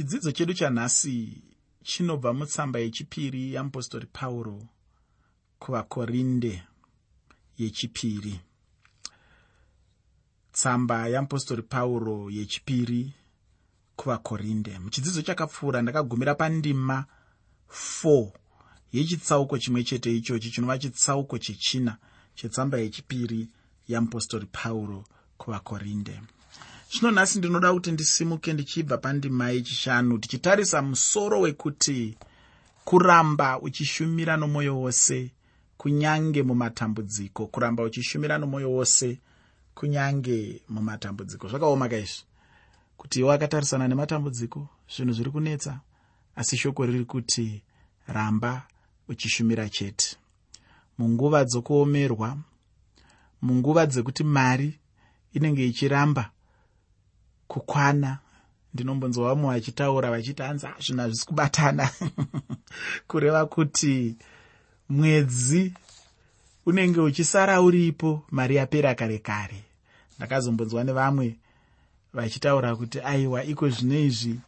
chidzidzo 0.00 0.32
chedu 0.32 0.54
chanhasi 0.54 1.42
chinobva 1.84 2.32
mutsamba 2.32 2.78
yechipiri 2.78 3.54
yamupostori 3.54 4.06
pauro 4.06 4.68
kuvakorinde 5.58 6.62
yechipiri. 7.58 8.40
Tsamba 10.52 11.08
yamupostori 11.08 11.62
pauro 11.62 12.30
yechipiri 12.30 13.12
kuvakorinde. 13.96 14.78
Muchidzidzo 14.78 15.22
chakapfuura 15.22 15.82
ndakagumira 15.82 16.34
pandima 16.34 17.04
4 18.02 18.30
yechitsauko 18.92 19.58
chimwe 19.58 19.84
chete 19.84 20.16
ichochi 20.16 20.50
chinova 20.50 20.78
chitsauko 20.78 21.38
chechina 21.38 21.96
chetsamba 22.34 22.78
yechipiri 22.78 23.48
yamupostori 23.88 24.46
pauro 24.46 25.04
kuvakorinde 25.38 26.20
zvino 26.92 27.10
nhasi 27.10 27.38
ndinoda 27.38 27.72
kuti 27.72 27.92
ndisimuke 27.92 28.52
ndichibva 28.52 28.98
pandima 28.98 29.50
yechishanu 29.50 30.18
tichitarisa 30.18 30.82
musoro 30.82 31.40
wekuti 31.40 32.16
kuramba 32.84 33.60
uchishumira 33.60 34.36
nomwoyo 34.36 34.80
wose 34.80 35.30
kunyange 35.76 36.42
mumatambudziko 36.42 37.46
kuramba 37.46 37.82
uchishumira 37.82 38.38
nomwoyo 38.38 38.72
wose 38.72 39.18
kunyange 39.74 40.62
mumatambudziko. 40.68 41.48
Zvakaoma 41.48 41.88
kaizvi 41.88 42.24
kuti 42.96 43.20
iwe 43.20 43.34
akatarisana 43.34 43.88
nematambudziko 43.88 44.68
zvinhu 44.96 45.12
zviri 45.12 45.30
kunetsa 45.30 45.80
asi 46.36 46.56
shoko 46.56 46.86
riri 46.86 47.04
kuti 47.04 47.62
ramba 48.06 48.62
uchishumira 49.08 49.68
chete. 49.68 50.16
Munguva 50.98 51.44
dzokuomerwa 51.44 52.38
munguva 53.42 53.86
dzekuti 53.86 54.24
mari 54.24 54.78
inenge 55.32 55.66
ichiramba 55.66 56.30
kukwana. 57.50 58.18
Ndinombonzwa 58.74 59.28
vamwe 59.28 59.54
vachitaura 59.54 60.10
vachiti 60.10 60.42
hanzi 60.42 60.66
zvinhu 60.78 61.00
hazvisi 61.02 61.26
kubatana. 61.26 61.90
Kureva 63.08 63.46
kuti 63.46 64.16
mwedzi 64.88 65.72
unenge 66.66 67.00
uchisara 67.00 67.60
uripo 67.60 68.22
mari 68.30 68.56
yapera 68.56 68.94
kare 68.94 69.18
kare. 69.18 69.64
Ndakazombonzwa 70.16 70.84
nevamwe 70.84 71.36
vachitaura 72.12 72.76
kuti 72.76 73.00
aiwa 73.00 73.44
iko 73.44 73.68
zvino 73.68 73.98
izvi. 73.98 74.40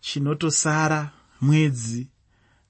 Chinotosara 0.00 1.10
mwedzi 1.40 2.06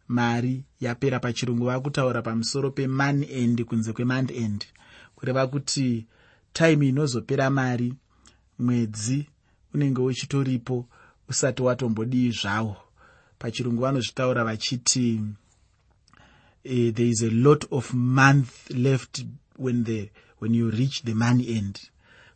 mari 0.09 0.65
yapera 0.81 1.21
pachirungu. 1.21 1.65
Vakutaura 1.65 2.23
pamusoro 2.23 2.71
pemani 2.71 3.27
end 3.31 3.65
kunze 3.65 3.93
kwemand 3.93 4.31
end. 4.31 4.67
Kureva 5.17 5.47
kuti 5.47 6.07
taimi 6.53 6.89
inozopera 6.89 7.51
mari 7.51 7.95
mwedzi 8.59 9.27
unenge 9.75 10.01
uchitoripo 10.01 10.87
usati 11.29 11.63
watombodii 11.63 12.31
zvawo. 12.31 12.77
Pachirungu 13.39 13.83
vanozvitaura 13.83 14.45
vachiti 14.45 15.21
uh, 16.65 16.95
there 16.95 17.09
is 17.09 17.23
a 17.23 17.31
lot 17.31 17.67
of 17.71 17.95
month 17.95 18.71
left 18.71 19.25
when, 19.59 19.85
the, 19.85 20.11
when 20.41 20.55
you 20.55 20.71
reach 20.71 21.03
the 21.05 21.15
money 21.15 21.57
end. 21.59 21.81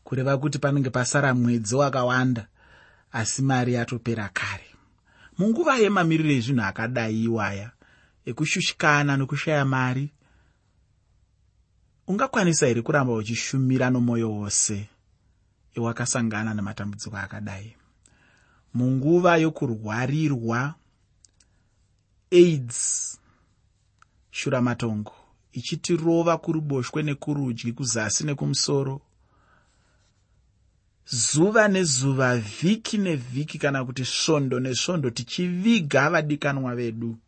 Kureva 0.04 0.38
kuti 0.38 0.58
panenge 0.58 0.90
pasara 0.90 1.34
mwedzi 1.34 1.74
wakawanda 1.74 2.46
asi 3.12 3.42
mari 3.42 3.74
yatopera 3.74 4.28
kare. 4.28 4.64
Munguva 5.38 5.76
yemamiriro 5.78 6.30
ezvinhu 6.30 6.62
akadai 6.62 7.24
iwaya 7.24 7.70
ekushushikana 8.26 9.16
nokushaya 9.16 9.64
mari 9.64 10.10
ungakwanisa 12.06 12.66
here 12.66 12.82
kuramba 12.82 13.12
uchishumira 13.12 13.90
nomwoyo 13.90 14.30
wose 14.32 14.88
ewakasangana 15.76 16.54
nematambudziko 16.54 17.16
akadai. 17.16 17.76
Munguva 18.74 19.36
yokurwarirwa 19.36 20.74
aids 22.32 23.18
shuramatongo 24.30 25.14
ichitirova 25.52 26.38
kuruboshwe 26.38 27.02
nekurudyi 27.02 27.72
kuzasi 27.72 28.24
nekumusoro 28.24 29.00
zuva 31.10 31.68
nezuva 31.68 32.36
vhiki 32.36 32.98
nevhiki 32.98 33.58
kana 33.58 33.84
kuti 33.84 34.04
svondo 34.04 34.60
nesvondo 34.60 35.10
tichiviga 35.10 36.10
vadikanwa 36.10 36.74
vedu. 36.74 37.18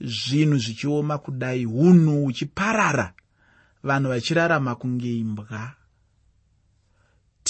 Zvinhu 0.00 0.58
zvichioma 0.58 1.18
kudai 1.18 1.66
unhu 1.66 2.24
huchiparara 2.24 3.12
vanhu 3.82 4.08
vachirarama 4.08 4.74
kunge 4.74 5.18
imbwa 5.18 5.74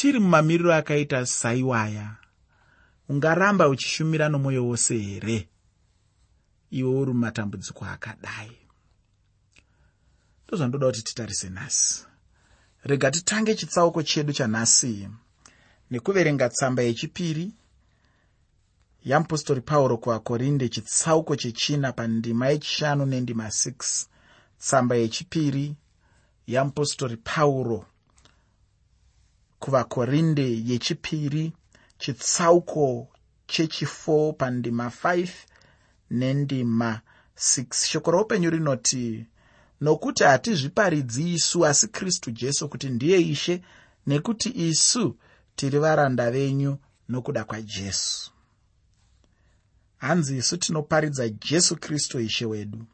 tiri 0.02 0.18
mumamiriro 0.18 0.74
akaita 0.74 1.26
saiwaya 1.26 2.16
ungaramba 3.08 3.68
uchishumira 3.68 4.28
nomwoyo 4.28 4.66
wose 4.66 4.98
here? 4.98 5.48
Iwe 6.70 6.90
uri 7.00 7.12
mumatambudziko 7.12 7.84
akadai. 7.84 8.58
Ndozvandoda 10.46 10.86
kuti 10.86 11.02
titarise 11.02 11.48
nhasi. 11.50 12.06
Rega 12.84 13.10
titange 13.10 13.54
chitsauko 13.54 14.02
chedu 14.02 14.32
chanhasi 14.32 15.08
nekuverenga 15.90 16.48
tsamba 16.48 16.82
yechipiri 16.82 17.52
yamupostori 19.04 19.60
pauro 19.60 19.96
kuvakorinde 19.96 20.68
chitsauko 20.68 21.36
chechina 21.36 21.92
pandima 21.92 22.48
yechishanu 22.48 23.06
nendima 23.06 23.46
6 23.46 24.06
tsamba 24.58 24.96
yechipiri 24.96 25.74
yamupostori 26.46 27.16
pauro 27.16 27.86
kuvakorinde 29.62 30.46
yechipiri 30.68 31.52
chitsauko 31.98 33.08
chechi4 33.48 34.32
pandima 34.32 34.86
5 35.04 35.28
nendima 36.10 37.00
6 37.36 37.86
shoko 37.90 38.10
roupenyu 38.10 38.50
rinoti 38.50 39.26
nokuti 39.80 40.24
hatizviparidzi 40.24 41.32
isu 41.34 41.66
asi 41.66 41.88
kristu 41.88 42.30
jesu 42.30 42.68
kuti 42.68 42.88
ndiye 42.88 43.20
ishe 43.20 43.62
nekuti 44.06 44.48
isu 44.68 45.16
tiri 45.56 45.78
varanda 45.78 46.30
venyu 46.30 46.78
nokuda 47.08 47.44
kwajesu 47.44 48.32
hanzi 49.96 50.36
isu 50.36 50.56
tinoparidza 50.56 51.28
jesu 51.28 51.76
kristu 51.76 52.20
ishe 52.20 52.46
wedu. 52.46 52.84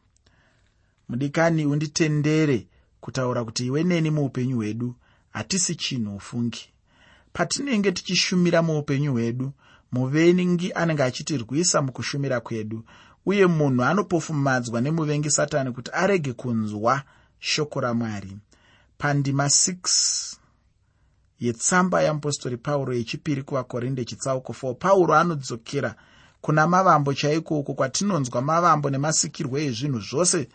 Mudikani 1.09 1.65
unditendere 1.65 2.67
kutaura 3.01 3.43
kuti 3.45 3.65
iwe 3.65 3.83
neni 3.83 4.11
muupenyu 4.11 4.55
hwedu 4.55 4.95
hatisi 5.31 5.75
chinhu 5.75 6.15
ufungi. 6.15 6.69
Patinenge 7.33 7.91
tichishumira 7.91 8.61
muupenyu 8.61 9.11
hwedu 9.11 9.51
muvengi 9.91 10.73
anenge 10.73 11.03
achitirwisa 11.03 11.81
mukushumira 11.81 12.39
kwedu 12.39 12.83
uye 13.25 13.45
munhu 13.47 13.83
anopofumadzwa 13.83 14.81
nemuvengi 14.81 15.29
satani 15.31 15.71
kuti 15.71 15.91
arege 15.91 16.33
kunzwa 16.33 17.03
shoko 17.39 17.79
ramwari. 17.79 18.37
Pandima 18.97 19.45
6 19.45 20.35
yetsamba 21.39 22.01
yamupostori 22.01 22.57
pauro 22.57 22.93
yechipiri 22.93 23.43
kuvakorinde 23.43 24.05
chitsauko 24.05 24.53
4 24.53 24.73
pauro 24.73 25.15
anodzokera 25.15 25.95
kuna 26.41 26.67
mavambo 26.67 27.13
chaiko 27.13 27.59
uko 27.59 27.73
kwatinonzwa 27.73 28.41
mavambo 28.41 28.89
nemasikirwo 28.89 29.59
ezvinhu 29.59 29.99
zvose 29.99 30.47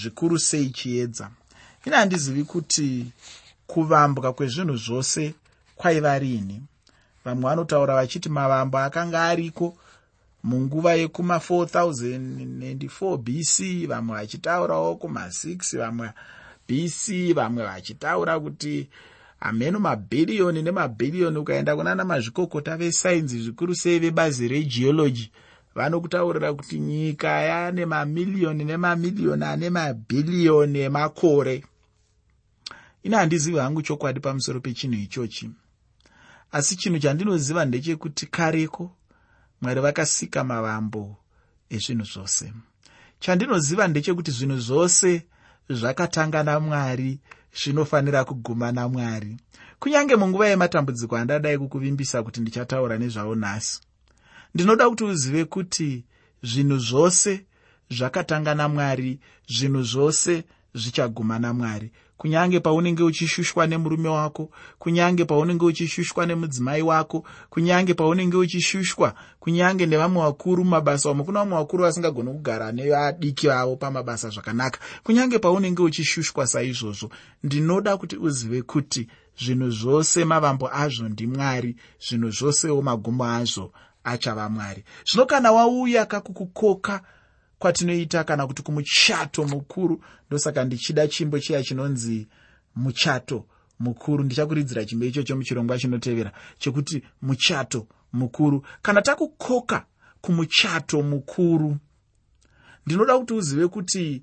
zvikuru 0.00 0.38
sei 0.38 0.70
chiedza. 0.70 1.30
Ine 1.86 1.96
handizivi 1.96 2.44
kuti 2.44 3.06
kuvambwa 3.66 4.32
kwezvinhu 4.32 4.76
zvose 4.76 5.34
kwaiva 5.76 6.18
rini. 6.18 6.62
Vamwe 7.24 7.50
vanotaura 7.50 7.94
vachiti 7.94 8.28
mavambo 8.28 8.78
akanga 8.78 9.22
ariko 9.22 9.76
munguva 10.44 10.96
yekuma4004 10.96 13.16
bc 13.16 13.86
vamwe 13.88 14.16
vachitaurawo 14.16 14.94
kuma6 14.94 15.78
vamwe 15.78 16.10
bc 16.68 17.34
vamwe 17.34 17.64
vachitaura 17.64 18.40
kuti 18.40 18.88
hameno 19.40 19.80
mabhiriyoni 19.80 20.62
nemabhiriyoni 20.62 21.38
ukaenda 21.38 21.76
kunana 21.76 22.04
mazvikokota 22.04 22.76
vesainzi 22.76 23.42
zvikuru 23.42 23.74
sei 23.74 23.98
vebazi 23.98 24.48
regeology 24.48 25.30
vanokutaurira 25.74 26.54
kuti 26.54 26.78
nyika 26.78 27.28
yane 27.28 27.86
mamiliyoni 27.86 28.64
nemamiliyoni 28.64 29.44
ane 29.44 29.70
mabhiriyoni 29.70 30.78
emakore 30.78 31.64
ine 33.04 33.16
handizivi 33.16 33.58
hangu 33.58 33.82
chokwadi 33.82 34.20
pamusoro 34.20 34.60
pechinhu 34.60 34.94
ichochi. 34.94 35.50
Asi 36.52 36.76
chinhu 36.76 36.98
chandinoziva 36.98 37.64
ndechekuti 37.64 38.26
kareko 38.26 38.96
mwari 39.60 39.80
vakasika 39.80 40.44
mavambo 40.44 41.16
ezvinhu 41.70 42.04
zvose. 42.04 42.52
Chandinoziva 43.20 43.88
ndechekuti 43.88 44.30
zvinhu 44.30 44.58
zvose 44.58 45.22
zvakatanga 45.70 46.42
namwari 46.42 47.20
zvinofanira 47.58 48.24
kuguma 48.24 48.72
namwari. 48.72 49.36
Kunyange 49.78 50.16
munguva 50.16 50.48
yematambudziko 50.48 51.16
andadai 51.16 51.58
kukuvimbisa 51.58 52.22
kuti 52.22 52.40
ndichataura 52.40 52.98
nezvavo 52.98 53.34
nhasi. 53.34 53.80
Ndinoda 54.54 54.90
kuti 54.90 55.04
uzive 55.04 55.44
kuti 55.44 56.04
zvinhu 56.42 56.78
zvose 56.78 57.44
zvakatanga 57.90 58.54
namwari 58.54 59.20
zvinhu 59.48 59.82
zvose 59.82 60.44
zvichaguma 60.74 61.38
namwari 61.38 61.92
kunyange 62.24 62.60
paunenge 62.60 63.02
uchishushwa 63.02 63.66
nemurume 63.66 64.08
wako 64.08 64.50
kunyange 64.78 65.24
paunenge 65.24 65.64
uchishushwa 65.64 66.26
nemudzimai 66.26 66.82
wako 66.82 67.24
kunyange 67.50 67.94
paunenge 67.94 68.36
uchishushwa 68.36 69.14
kunyange 69.40 69.86
nevamwe 69.86 70.22
vakuru 70.22 70.64
mumabasa 70.64 71.10
umo 71.10 71.24
kuna 71.24 71.40
vamwe 71.40 71.58
vakuru 71.58 71.84
vasingagoni 71.84 72.30
kugara 72.30 72.72
nevadiki 72.72 73.46
vavo 73.46 73.76
pamabasa 73.76 74.28
zvakanaka. 74.30 74.80
Kunyange 75.02 75.38
paunenge 75.38 75.82
uchishushwa 75.82 76.46
saizvozvo 76.46 77.10
ndinoda 77.42 77.96
kuti 77.96 78.16
uzive 78.16 78.62
kuti 78.62 79.08
zvinhu 79.38 79.70
zvose 79.70 80.24
mavambo 80.24 80.70
azvo 80.72 81.08
ndimwari 81.08 81.76
zvinhu 82.08 82.30
zvosewo 82.30 82.82
magumo 82.82 83.24
azvo 83.24 83.72
achava 84.04 84.48
mwari. 84.48 84.84
Zvino 85.06 85.26
kana 85.26 85.52
wauya 85.52 86.06
kakukukoka 86.06 87.00
kwatinoita 87.64 88.24
kana 88.24 88.46
kuti 88.46 88.62
kumuchato 88.62 89.44
mukuru 89.44 90.04
ndosaka 90.26 90.64
ndichida 90.64 91.08
chimbo 91.08 91.38
chiya 91.38 91.62
chinonzi 91.62 92.28
muchato 92.76 93.46
mukuru. 93.80 94.24
Ndichakuridzira 94.24 94.84
chimbo 94.84 95.04
ichocho 95.04 95.36
muchirongwa 95.36 95.78
chinotevera 95.78 96.32
chekuti 96.58 97.02
muchato 97.22 97.86
mukuru. 98.12 98.66
Kana 98.82 99.02
takukoka 99.02 99.86
kumuchato 100.20 101.02
mukuru 101.02 101.76
ndinoda 102.86 103.18
kuti 103.18 103.34
uzive 103.34 103.68
kuti 103.68 104.22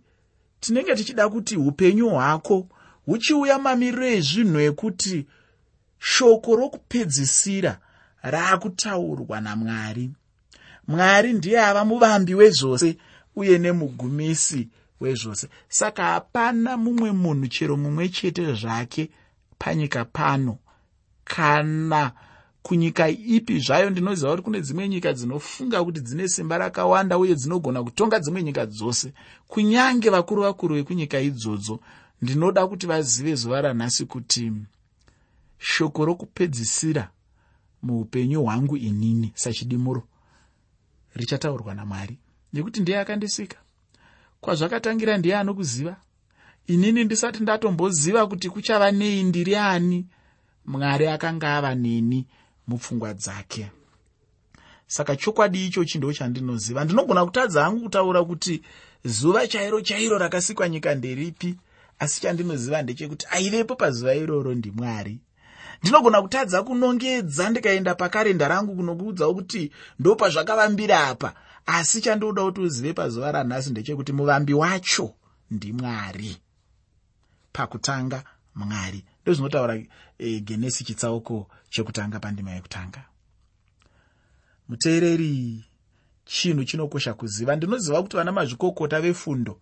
tinenge 0.59 0.95
tichida 0.95 1.29
kuti 1.29 1.57
upenyu 1.57 2.09
hwako 2.09 2.67
huchiuya 3.05 3.59
mamiriro 3.59 4.05
ezvinhu 4.07 4.59
ekuti 4.59 5.27
shoko 5.99 6.55
rokupedzisira 6.55 7.79
raakutaurwa 8.21 9.41
namwari. 9.41 10.11
Mwari 10.87 11.33
ndiye 11.33 11.61
ava 11.61 11.85
muvambi 11.85 12.35
wezvose 12.35 12.97
uye 13.35 13.57
nemugumisi 13.57 14.67
wezvose. 14.99 15.47
Saka 15.69 16.03
hapana 16.03 16.77
mumwe 16.77 17.11
munhu 17.11 17.47
chero 17.47 17.77
mumwe 17.77 18.09
chete 18.09 18.53
zvake 18.53 19.09
panyika 19.57 20.05
pano. 20.05 20.57
Kana 21.23 22.11
kunyika 22.61 23.09
ipi 23.09 23.59
zvayo 23.59 23.89
ndinoziva 23.89 24.31
kuti 24.31 24.43
kune 24.43 24.61
dzimwe 24.61 24.89
nyika 24.89 25.13
dzinofunga 25.13 25.83
kuti 25.83 26.01
dzine 26.01 26.27
simba 26.27 26.57
rakawanda 26.57 27.17
uye 27.17 27.35
dzinogona 27.35 27.83
kutonga 27.83 28.19
dzimwe 28.19 28.43
nyika 28.43 28.65
dzose. 28.65 29.13
Kunyange 29.47 30.09
vakuru 30.09 30.41
vakuru 30.41 30.75
vekunyika 30.75 31.19
idzodzo 31.19 31.79
ndinoda 32.21 32.67
kuti 32.67 32.87
vazive 32.87 33.35
zuva 33.35 33.61
ranhasi 33.61 34.05
kuti 34.05 34.51
shoko 35.57 36.05
rokupedzisira 36.05 37.09
muupenyu 37.83 38.43
hwangu 38.43 38.77
inini 38.77 39.31
sachidimuro 39.35 40.03
richataurwa 41.15 41.73
namwari 41.73 42.17
nekuti 42.53 42.79
ndiye 42.81 42.99
akandisika. 42.99 43.57
Kwazvakatangira 44.41 45.17
ndiye 45.17 45.37
anokuziva. 45.37 45.95
Inini 46.67 47.03
ndisati 47.03 47.43
ndatomboziva 47.43 48.27
kuti 48.27 48.49
kuchava 48.49 48.91
nei 48.91 49.23
ndiri 49.23 49.55
ani? 49.55 50.07
Mwari 50.65 51.07
akanga 51.07 51.57
ava 51.57 51.75
neni 51.75 52.27
mupfungwa 52.67 53.13
dzake. 53.13 53.71
Saka 54.87 55.15
chokwadi 55.15 55.65
ichochi 55.65 55.97
ndo 55.97 56.13
chandinoziva. 56.13 56.83
Ndinogona 56.85 57.25
kutadza 57.25 57.63
hangu 57.63 57.81
kutaura 57.83 58.23
kuti 58.23 58.61
zuva 59.05 59.47
chairo 59.47 59.81
chairo 59.81 60.17
rakasikwa 60.17 60.69
nyika 60.69 60.95
nderipi 60.95 61.55
asi 61.99 62.21
chandinoziva 62.21 62.81
ndechekuti 62.81 63.25
aivepo 63.29 63.75
pazuva 63.75 64.15
iroro 64.15 64.53
ndimwari 64.55 65.19
ndinogona 65.81 66.21
kutadza 66.21 66.63
kunongedza 66.63 67.49
ndikaenda 67.49 67.95
pakarenda 67.95 68.47
rangu 68.47 68.75
kunokuudzawo 68.75 69.33
kuti 69.33 69.71
ndo 69.99 70.15
pazvakavambira 70.15 71.07
apa 71.07 71.33
asi 71.65 72.01
chandoda 72.01 72.43
kuti 72.43 72.61
uzive 72.61 72.93
pazuva 72.93 73.31
ranhasi 73.31 73.69
ndechekuti 73.69 74.13
muvambi 74.13 74.53
wacho 74.53 75.13
ndimwari 75.51 76.37
pakutanga 77.53 78.23
mwari. 78.55 79.05
Ndozvinotaura 79.23 79.83
e, 80.17 80.39
genesi 80.39 80.83
chitsauko 80.83 81.47
chekutanga 81.69 82.19
pandima 82.19 82.51
yekutanga. 82.51 83.03
Muteereri 84.69 85.63
chinhu 86.25 86.63
chinokosha 86.63 87.13
kuziva. 87.13 87.55
Ndinoziva 87.55 88.01
kuti 88.01 88.15
vana 88.17 88.31
mazvikokota 88.31 89.01
vefundo 89.01 89.59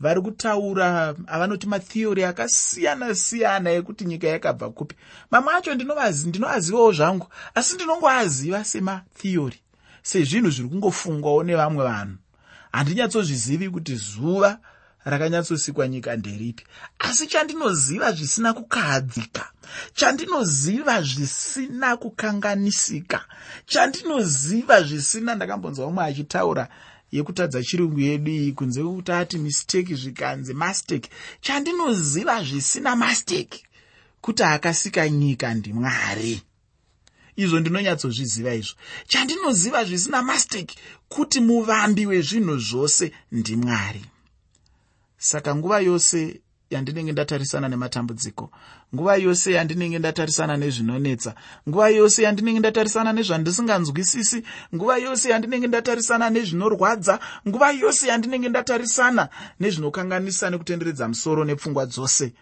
vari 0.00 0.20
kutaura 0.20 1.14
avanoti 1.26 1.66
matheory 1.66 2.24
akasiyana-siyana 2.24 3.70
ekuti 3.70 4.04
nyika 4.04 4.28
yakabva 4.28 4.70
kupi. 4.70 4.94
Mamwe 5.30 5.54
acho 5.54 5.74
ndinoazivawo 5.74 6.92
zvangu 6.92 7.26
asi 7.54 7.74
ndinongoaziva 7.74 8.64
sematheory 8.64 9.60
sezvinhu 10.02 10.50
zviri 10.50 10.68
kungofungwawo 10.68 11.42
nevamwe 11.42 11.84
vanhu. 11.84 12.16
Handinyatsozvizivi 12.72 13.70
kuti 13.70 13.96
zuva 13.96 14.58
rakanyatsosikwa 15.04 15.88
nyika 15.88 16.16
nderipi. 16.16 16.64
Asi 16.98 17.26
chandinoziva 17.26 18.12
zvisina 18.12 18.52
kukahadzika 18.52 19.44
chandinoziva 19.94 21.02
zvisina 21.02 21.96
kukanganisika 21.96 23.24
chandinoziva 23.66 24.82
zvisina 24.82 25.34
ndakambonzwa 25.34 25.86
umwe 25.86 26.04
achitaura 26.04 26.68
yekutadza 27.12 27.62
chirungu 27.62 28.00
yedu 28.00 28.30
iyi 28.30 28.52
kunze 28.52 28.82
kwekuti 28.82 29.12
ati 29.12 29.38
misteki 29.38 29.94
zvikanzi 29.94 30.54
masteki 30.54 31.10
chandinoziva 31.40 32.44
zvisina 32.44 32.96
masteki 32.96 33.64
kuti 34.20 34.42
akasika 34.42 35.08
nyika 35.08 35.54
ndimwari 35.54 36.42
izvo 37.36 37.60
ndinonyatsozviziva 37.60 38.54
izvo. 38.54 38.76
Chandinoziva 39.06 39.84
zvisina 39.84 40.22
masteki 40.22 40.76
kuti 41.08 41.40
muvambi 41.40 42.06
wezvinhu 42.06 42.58
zvose 42.58 43.12
ndimwari 43.32 44.04
saka 45.18 45.54
nguva 45.56 45.80
yose 45.80 46.40
yandinenge 46.70 47.12
ndatarisana 47.12 47.68
nematambudziko 47.68 48.50
nguva 48.94 49.16
yose 49.16 49.52
yandinenge 49.52 49.98
ndatarisana 49.98 50.56
nezvinonetsa 50.56 51.34
nguva 51.68 51.88
yose 51.88 52.22
yandinenge 52.22 52.58
ndatarisana 52.60 53.12
nezvandisinganzwisisi 53.12 54.42
nguva 54.74 54.96
yose 54.96 55.30
yandinenge 55.30 55.66
ndatarisana 55.66 56.30
nezvinorwadza 56.30 57.18
nguva 57.48 57.70
yose 57.70 58.08
yandinenge 58.08 58.48
ndatarisana 58.48 59.28
nezvinokanganisa 59.60 60.50
nekutenderedza 60.50 61.08
musoro 61.08 61.44
nepfungwa 61.44 61.86
dzose. 61.86 62.32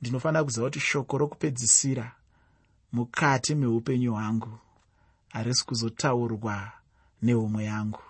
Ndinofanira 0.00 0.44
kuziva 0.44 0.66
kuti 0.66 0.80
shoko 0.80 1.18
rokupedzisira 1.18 2.12
mukati 2.94 3.54
meupenyu 3.54 4.12
hwangu. 4.12 4.58
Harisi 5.28 5.66
kuzotaurwa 5.66 6.72
neumwe 7.22 7.64
yangu. 7.64 8.00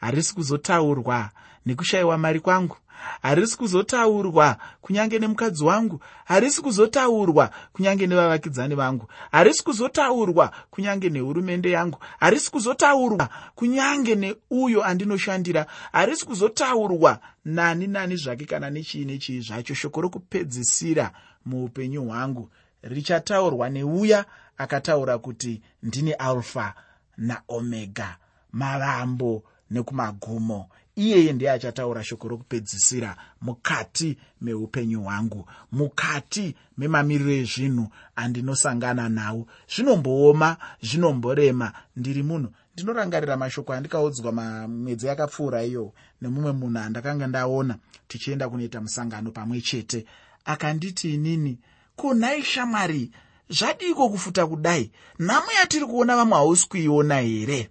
Harisi 0.00 0.34
kuzotaurwa 0.34 1.30
nekushayiwa 1.66 2.18
mari 2.18 2.40
kwangu. 2.40 2.76
Harisi 3.22 3.56
kuzotaurwa 3.58 4.56
kunyange 4.80 5.18
nemukadzi 5.18 5.64
wangu. 5.64 6.00
Harisi 6.24 6.62
kuzotaurwa 6.62 7.50
kunyange 7.72 8.06
nevavakidzani 8.06 8.74
vangu. 8.74 9.06
Harisi 9.32 9.64
kuzotaurwa 9.64 10.52
kunyange 10.70 11.08
nehurumende 11.10 11.70
yangu. 11.70 11.98
Harisi 12.20 12.50
kuzotaurwa 12.50 13.28
kunyange 13.54 14.14
neuyo 14.14 14.84
andinoshandira. 14.84 15.66
Harisi 15.92 16.26
kuzotaurwa 16.26 17.20
nani 17.44 17.86
nani 17.86 18.16
zvake 18.16 18.44
kana 18.44 18.70
nechii 18.70 19.04
nechii 19.04 19.40
zvacho. 19.40 19.74
Shoko 19.74 20.00
rokupedzisira 20.00 21.10
muupenyu 21.44 22.04
hwangu 22.04 22.50
richataurwa 22.82 23.70
neuya 23.70 24.24
akataura 24.58 25.18
kuti 25.18 25.62
ndini 25.82 26.12
alfa 26.12 26.74
naomega 27.16 28.16
mavambo 28.52 29.42
nekumagumo. 29.70 30.68
Iyeye 30.96 31.32
ndiye 31.32 31.50
achataura 31.50 32.04
shoko 32.04 32.28
rokupedzisira 32.28 33.16
mukati 33.40 34.18
meupenyu 34.40 35.02
hwangu 35.02 35.48
mukati 35.72 36.56
memamiriro 36.78 37.32
ezvinhu 37.32 37.88
andinosangana 38.16 39.08
nawo 39.08 39.46
zvinombooma 39.74 40.56
zvinomborema 40.82 41.72
ndiri 41.96 42.22
munhu. 42.22 42.52
Ndinorangarira 42.74 43.36
mashoko 43.36 43.72
andikaudzwa 43.72 44.32
mamwedzi 44.32 45.06
yakapfuura 45.06 45.64
iyo 45.64 45.92
nemumwe 46.22 46.52
munhu 46.52 46.78
andakanga 46.78 47.26
ndaona 47.26 47.76
tichienda 48.08 48.48
kunoita 48.48 48.80
musangano 48.80 49.30
pamwe 49.30 49.60
chete. 49.60 50.06
Akanditi 50.44 51.14
inini 51.14 51.58
kunhai 51.96 52.42
shamwari 52.42 53.10
zvadiko 53.50 54.08
kufuta 54.08 54.46
kudai? 54.46 54.90
Nhamo 55.18 55.52
yatiri 55.60 55.86
kuona 55.86 56.16
vamwe 56.16 56.36
hausi 56.36 56.68
kuiona 56.68 57.20
here? 57.20 57.70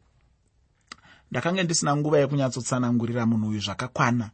Ndakanga 1.32 1.64
ndisina 1.64 1.96
nguva 1.96 2.20
yekunyatsotsanangurira 2.20 3.26
munhu 3.26 3.50
uyu 3.50 3.60
zvakakwana 3.60 4.30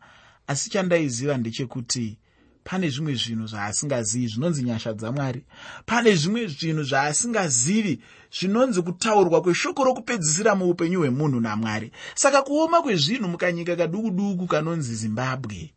asi 0.47 0.69
chandaiziva 0.69 1.37
ndechekuti 1.37 2.17
pane 2.63 2.89
zvimwe 2.89 3.15
zvinhu 3.15 3.47
zvaasingazivi 3.47 4.27
zvinonzi 4.27 4.63
nyasha 4.63 4.93
dzamwari 4.93 5.41
pane 5.85 6.15
zvimwe 6.15 6.47
zvinhu 6.47 6.83
zvaasingazivi 6.83 8.01
zvinonzi 8.37 8.81
kutaurwa 8.81 9.41
kweshoko 9.41 9.83
rokupedzisira 9.83 10.55
muupenyu 10.55 10.99
hwemunhu 10.99 11.39
namwari. 11.39 11.91
Saka 12.15 12.41
kuoma 12.41 12.81
kwezvinhu 12.81 13.27
mukanyika 13.27 13.75
kaduku 13.75 14.11
duku 14.11 14.47
kanonzi 14.47 14.95
zimbabwe 14.95 15.73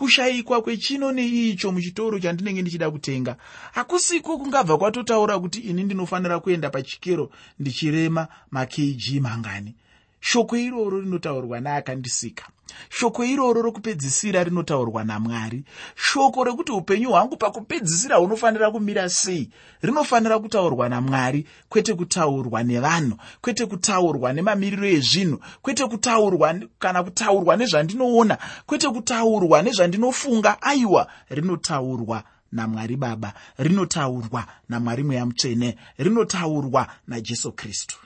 kushayikwa 0.00 0.62
kwechino 0.62 1.12
neicho 1.12 1.72
muchitoro 1.72 2.18
chandinenge 2.18 2.62
ndichida 2.62 2.90
kutenga. 2.90 3.36
Hakusiko 3.72 4.38
kungabva 4.38 4.78
kwatotaura 4.78 5.38
kuti 5.38 5.58
ini 5.60 5.82
ndinofanira 5.84 6.40
kuenda 6.40 6.70
pachikero 6.70 7.30
ndichirema 7.58 8.28
makg 8.50 9.20
mangani 9.20 9.74
shoko 10.20 10.56
iroro 10.56 11.00
rinotaurwa 11.00 11.60
neakandisika 11.60 12.44
shoko 12.88 13.24
iroro 13.24 13.62
rokupedzisira 13.62 14.44
rinotaurwa 14.44 15.04
namwari. 15.04 15.64
Shoko 15.96 16.44
rekuti 16.44 16.72
upenyu 16.72 17.10
hwangu 17.10 17.36
pakupedzisira 17.36 18.16
hunofanira 18.16 18.70
kumira 18.70 19.08
sei? 19.08 19.50
Rinofanira 19.82 20.38
kutaurwa 20.38 20.88
namwari 20.88 21.46
kwete 21.68 21.94
kutaurwa 21.94 22.62
nevanhu 22.62 23.16
kwete 23.40 23.66
kutaurwa 23.66 24.32
nemamiriro 24.32 24.86
ezvinhu 24.86 25.38
kwete 25.62 25.86
kutaurwa 25.86 26.54
kana 26.78 27.02
kutaurwa 27.02 27.56
nezvandinoona 27.56 28.38
kwete 28.66 28.88
kutaurwa 28.88 29.62
nezvandinofunga. 29.62 30.62
Aiwa 30.62 31.08
rinotaurwa 31.30 32.22
namwari 32.52 32.96
baba 32.96 33.32
rinotaurwa 33.58 34.46
namwari 34.68 35.02
mweya 35.02 35.26
mutsvene 35.26 35.76
rinotaurwa 35.98 36.86
najesu 37.08 37.52
kristu 37.52 37.96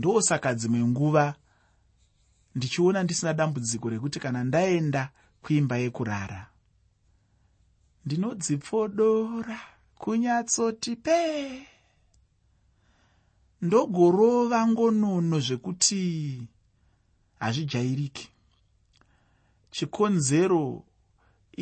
ndosaka 0.00 0.54
dzimwe 0.54 0.80
nguva 0.90 1.24
ndichiona 2.54 3.02
ndisina 3.02 3.34
dambudziko 3.34 3.86
rekuti 3.92 4.18
kana 4.20 4.44
ndaenda 4.44 5.02
kuimba 5.42 5.76
yekurara 5.76 6.40
ndinodzipfodora 8.04 9.58
kunyatsoti 10.00 10.96
pee 10.96 11.66
ndogorova 13.62 14.66
ngonono 14.66 15.36
zvekuti 15.40 16.02
hazvijairiki. 17.40 18.28
Chikonzero 19.70 20.82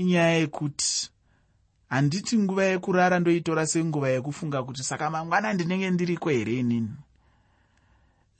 inyaya 0.00 0.38
yekuti 0.38 1.11
handiti 1.88 2.38
nguva 2.38 2.64
yekurara 2.64 3.18
ndoitora 3.18 3.66
senguva 3.66 4.09
yekufunga 4.09 4.62
kuti 4.62 4.83
saka 4.83 5.11
mangwana 5.11 5.52
ndinenge 5.52 5.90
ndiriko 5.90 6.30
here 6.30 6.54
inini 6.61 6.95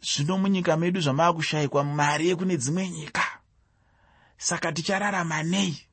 zvino 0.03 0.39
munyika 0.39 0.77
medu 0.77 1.01
zvamaakushayikwa 1.01 1.85
mari 1.85 2.29
yekune 2.29 2.57
dzimwe 2.57 2.89
nyika. 2.89 3.25
Saka 4.37 4.73
tichararama 4.73 5.43
nei? 5.43 5.87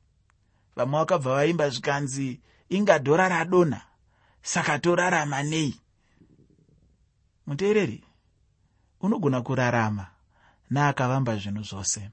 Vamwe 0.76 0.98
vakabva 0.98 1.34
vaimba 1.34 1.70
zvikanzi 1.70 2.40
inga 2.68 2.98
dhora 2.98 3.28
radonha 3.28 3.80
saka 4.42 4.78
torarama 4.78 5.42
nei? 5.42 5.80
Muteereri 7.46 8.04
unogona 9.00 9.42
kurarama 9.42 10.06
neakavamba 10.70 11.36
zvinhu 11.36 11.62
zvose. 11.62 12.10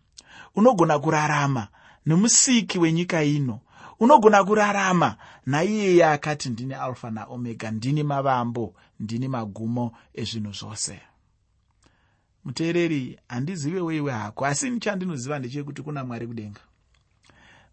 Unogona 0.55 0.99
kurarama 0.99 1.67
nemusiki 2.05 2.79
wenyika 2.79 3.23
ino. 3.23 3.59
Unogona 3.99 4.43
kurarama 4.43 5.17
naiyeye 5.45 6.05
akati 6.05 6.49
ndini 6.49 6.73
alfa 6.73 7.11
naomega 7.11 7.71
ndini 7.71 8.03
mavambo 8.03 8.75
ndini 8.99 9.27
magumo 9.27 9.91
ezvinhu 10.13 10.51
zvose 10.53 11.12
muteereri 12.45 13.19
handizive 13.27 13.81
weiwe 13.81 14.11
hako 14.11 14.45
asi 14.45 14.79
chandinoziva 14.79 15.39
ndechekuti 15.39 15.81
kuna 15.81 16.03
mwari 16.03 16.27
kudenga. 16.27 16.61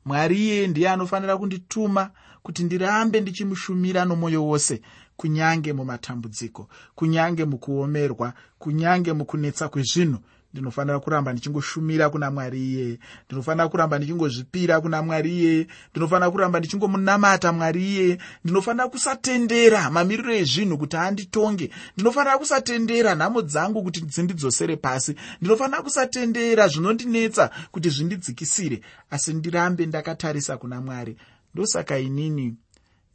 Mwari 0.05 0.37
iyeye 0.39 0.67
ndiye 0.67 0.91
anofanira 0.91 1.37
kundituma 1.39 2.11
kuti 2.43 2.65
ndirambe 2.65 3.21
ndichimushumira 3.21 4.05
nomwoyo 4.05 4.45
wose 4.47 4.83
kunyange 5.17 5.73
mumatambudziko 5.73 6.69
kunyange 6.95 7.45
mukuomerwa 7.45 8.33
kunyange 8.59 9.13
mukunetsa 9.13 9.69
kwezvinhu 9.69 10.19
ndinofanira 10.53 11.01
kuramba 11.01 11.33
ndichingoshumira 11.33 12.11
kuna 12.11 12.31
mwari 12.31 12.61
iyeye 12.61 12.99
ndinofanira 13.27 13.69
kuramba 13.69 13.99
ndichingozvipira 13.99 14.81
kuna 14.81 15.03
mwari 15.03 15.31
iyeye 15.39 15.67
ndinofanira 15.91 16.31
kuramba 16.31 16.59
ndichingomunamata 16.59 17.53
mwari 17.53 17.83
iyeye 17.91 18.19
ndinofanira 18.45 18.89
kusatendera 18.89 19.91
mamiriro 19.91 20.35
ezvinhu 20.35 20.79
kuti 20.79 20.97
anditonge 20.97 21.71
ndinofanira 21.95 22.39
kusatendera 22.39 23.15
nhamo 23.15 23.43
dzangu 23.43 23.83
kuti 23.83 24.01
dzindidzosere 24.01 24.77
pasi 24.77 25.15
ndinofanira 25.41 25.83
kusatendera 25.83 26.69
zvinondinetsa 26.69 27.51
kuti 27.73 27.89
zvindidzikisire 27.91 28.81
asi 29.11 29.33
ndirambe 29.35 29.87
ndakatarisa 29.87 30.57
kuna 30.57 30.81
mwari. 30.81 31.17
Ndosaka 31.55 31.99
inini 31.99 32.55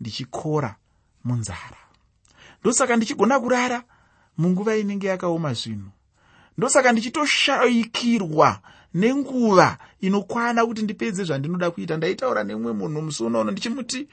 ndichikora 0.01 0.75
munzara. 1.23 1.77
Ndosaka 2.61 2.95
ndichigona 2.95 3.39
kurara 3.39 3.83
munguva 4.37 4.75
inenge 4.77 5.07
yakaoma 5.07 5.53
zvinhu 5.53 5.89
ndosaka 6.57 6.91
ndichitoshayikirwa 6.91 8.59
nenguva 8.93 9.77
inokwana 10.01 10.65
kuti 10.65 10.81
ndipedze 10.81 11.23
zvandinoda 11.23 11.71
kuita. 11.71 11.97
Ndaitaura 11.97 12.43
nemumwe 12.43 12.73
munhu 12.73 13.01
musi 13.01 13.23
unono 13.23 13.51
ndichimuti 13.51 14.07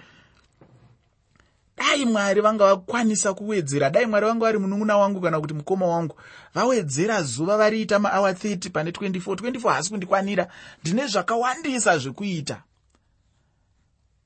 dai 1.77 2.05
mwari 2.05 2.41
vanga 2.41 2.67
vakwanisa 2.67 3.35
kuwedzera 3.35 3.91
dai 3.91 4.07
mwari 4.07 4.27
vanga 4.27 4.45
vari 4.45 4.59
munun'una 4.59 4.97
wangu 4.97 5.21
kana 5.21 5.41
kuti 5.41 5.55
mukoma 5.55 5.87
wangu 5.87 6.17
vawedzera 6.55 7.23
zuva 7.23 7.57
variita 7.57 7.99
maawa 7.99 8.33
30 8.33 8.71
pane 8.71 8.91
24 8.91 9.35
24 9.35 9.73
hasi 9.73 9.91
kundikwanira. 9.91 10.49
Ndine 10.81 11.07
zvakawandisa 11.07 11.99
zvekuita. 11.99 12.63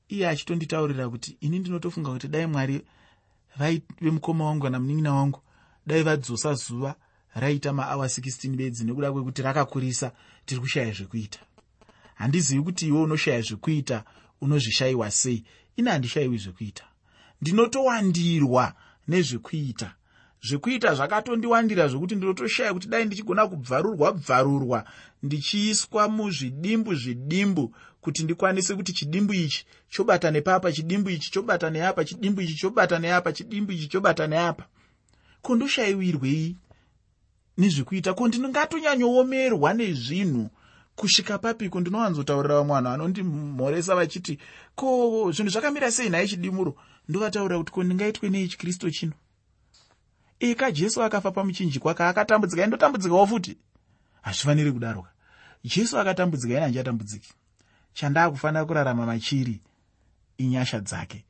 Iye 0.09 0.29
achitonditaurira 0.29 1.09
kuti 1.09 1.37
ini 1.41 1.59
ndinotofunga 1.59 2.11
kuti 2.11 2.27
dai 2.27 2.45
mwari 2.45 2.81
vaive 3.57 4.11
mukoma 4.11 4.45
wangu 4.45 4.63
kana 4.63 4.79
munin'ina 4.79 5.13
wangu 5.13 5.39
dai 5.87 6.03
vadzosa 6.03 6.53
zuva 6.53 6.95
raita 7.39 7.73
maawa 7.73 8.05
16 8.05 8.55
bedzi 8.55 8.83
nekuda 8.83 9.11
kwekuti 9.11 9.41
rakakurisa 9.41 10.11
tiri 10.45 10.61
kushaya 10.61 10.91
zvekuita. 10.91 11.39
Handizivi 12.15 12.61
kuti 12.61 12.87
iwe 12.87 13.01
unoshaya 13.01 13.41
zvekuita 13.41 14.03
unozvishayiwa 14.41 15.11
sei? 15.11 15.43
Ini 15.75 15.89
handishayiwi 15.89 16.37
zvekuita. 16.37 16.83
Ndinotowandirwa 17.41 18.73
nezvekuita. 19.07 19.93
Zvekuita 20.43 20.95
zvakatondiwandira 20.95 21.87
zvokuti 21.87 22.15
ndinotoshaya 22.15 22.73
kuti 22.73 22.87
dai 22.87 23.05
ndichigona 23.05 23.47
kubvarurwa 23.47 24.13
bvarurwa 24.13 24.85
ndichiiswa 25.23 26.09
muzvidimbu 26.09 26.95
zvidimbu 26.95 27.75
kuti 28.01 28.23
ndikwanise 28.23 28.75
kuti 28.75 28.93
chidimbu 28.93 29.33
ichi 29.33 29.65
chobata 29.89 30.31
nepapa 30.31 30.71
chidimbu 30.71 31.09
ichi 31.09 31.31
chobata 31.31 31.69
neapa 31.69 32.05
chidimbu 32.05 32.41
ichi 32.41 32.55
chobata 32.55 32.99
neapa 32.99 33.33
chidimbu 33.33 33.71
ichi 33.71 33.87
chobata 33.87 34.27
neapa 34.27 34.65
kondoshayiwirwei 35.41 36.55
nezvekuita. 37.57 38.13
Ko 38.13 38.27
ndingatonyanyoomerwa 38.27 39.73
nezvinhu 39.73 40.49
kusvika 40.95 41.37
papiko 41.37 41.79
ndinowanzotaurira 41.79 42.55
vamwe 42.55 42.73
vanhu 42.73 42.89
vanondimhoresa 42.89 43.95
vachiti 43.95 44.39
ko 44.75 45.31
zvinhu 45.31 45.49
zvakamira 45.51 45.91
sei 45.91 46.09
nhaye 46.09 46.27
chidimuro? 46.27 46.75
Ndovataurira 47.09 47.57
kuti 47.59 47.71
ko 47.71 47.83
ndingaitwe 47.83 48.29
nei 48.29 48.47
chikristu 48.47 48.91
chino? 48.91 49.13
Eka 50.39 50.71
jesu 50.71 51.03
akafa 51.03 51.31
pamuchinjikwa 51.31 51.93
kaakatambudzika 51.93 52.63
indotambudzikawo 52.63 53.27
futi? 53.27 53.57
Hazvifaniri 54.21 54.71
kudaroka 54.71 55.09
jesu 55.63 55.99
akatambudzika 55.99 56.53
ina 56.53 56.61
handichatambudziki 56.61 57.33
chandaakufanira 57.93 58.65
kurarama 58.65 59.05
machiri 59.05 59.61
inyasha 60.37 60.79
dzake 60.79 61.25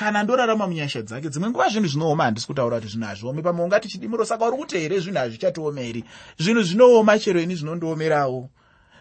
kana 0.00 0.22
ndorarama 0.22 0.66
munyasha 0.66 1.02
dzake 1.02 1.28
dzimwe 1.28 1.50
nguva 1.50 1.68
zvinhu 1.68 1.88
zvinooma 1.88 2.24
handisi 2.24 2.46
kutaura 2.46 2.76
kuti 2.80 2.88
zvinhu 2.92 3.06
hazviomi. 3.06 3.42
Pamwe 3.42 3.64
ungati 3.64 3.88
chidimuro 3.88 4.24
saka 4.24 4.46
uri 4.48 4.56
kuti 4.56 4.78
here 4.78 5.00
zvinhu 5.00 5.18
hazvichatiomeri? 5.18 6.04
Zvinhu 6.38 6.62
zvinooma 6.62 7.18
chero 7.18 7.40
ini 7.40 7.54
zvinondiomerawo. 7.54 8.48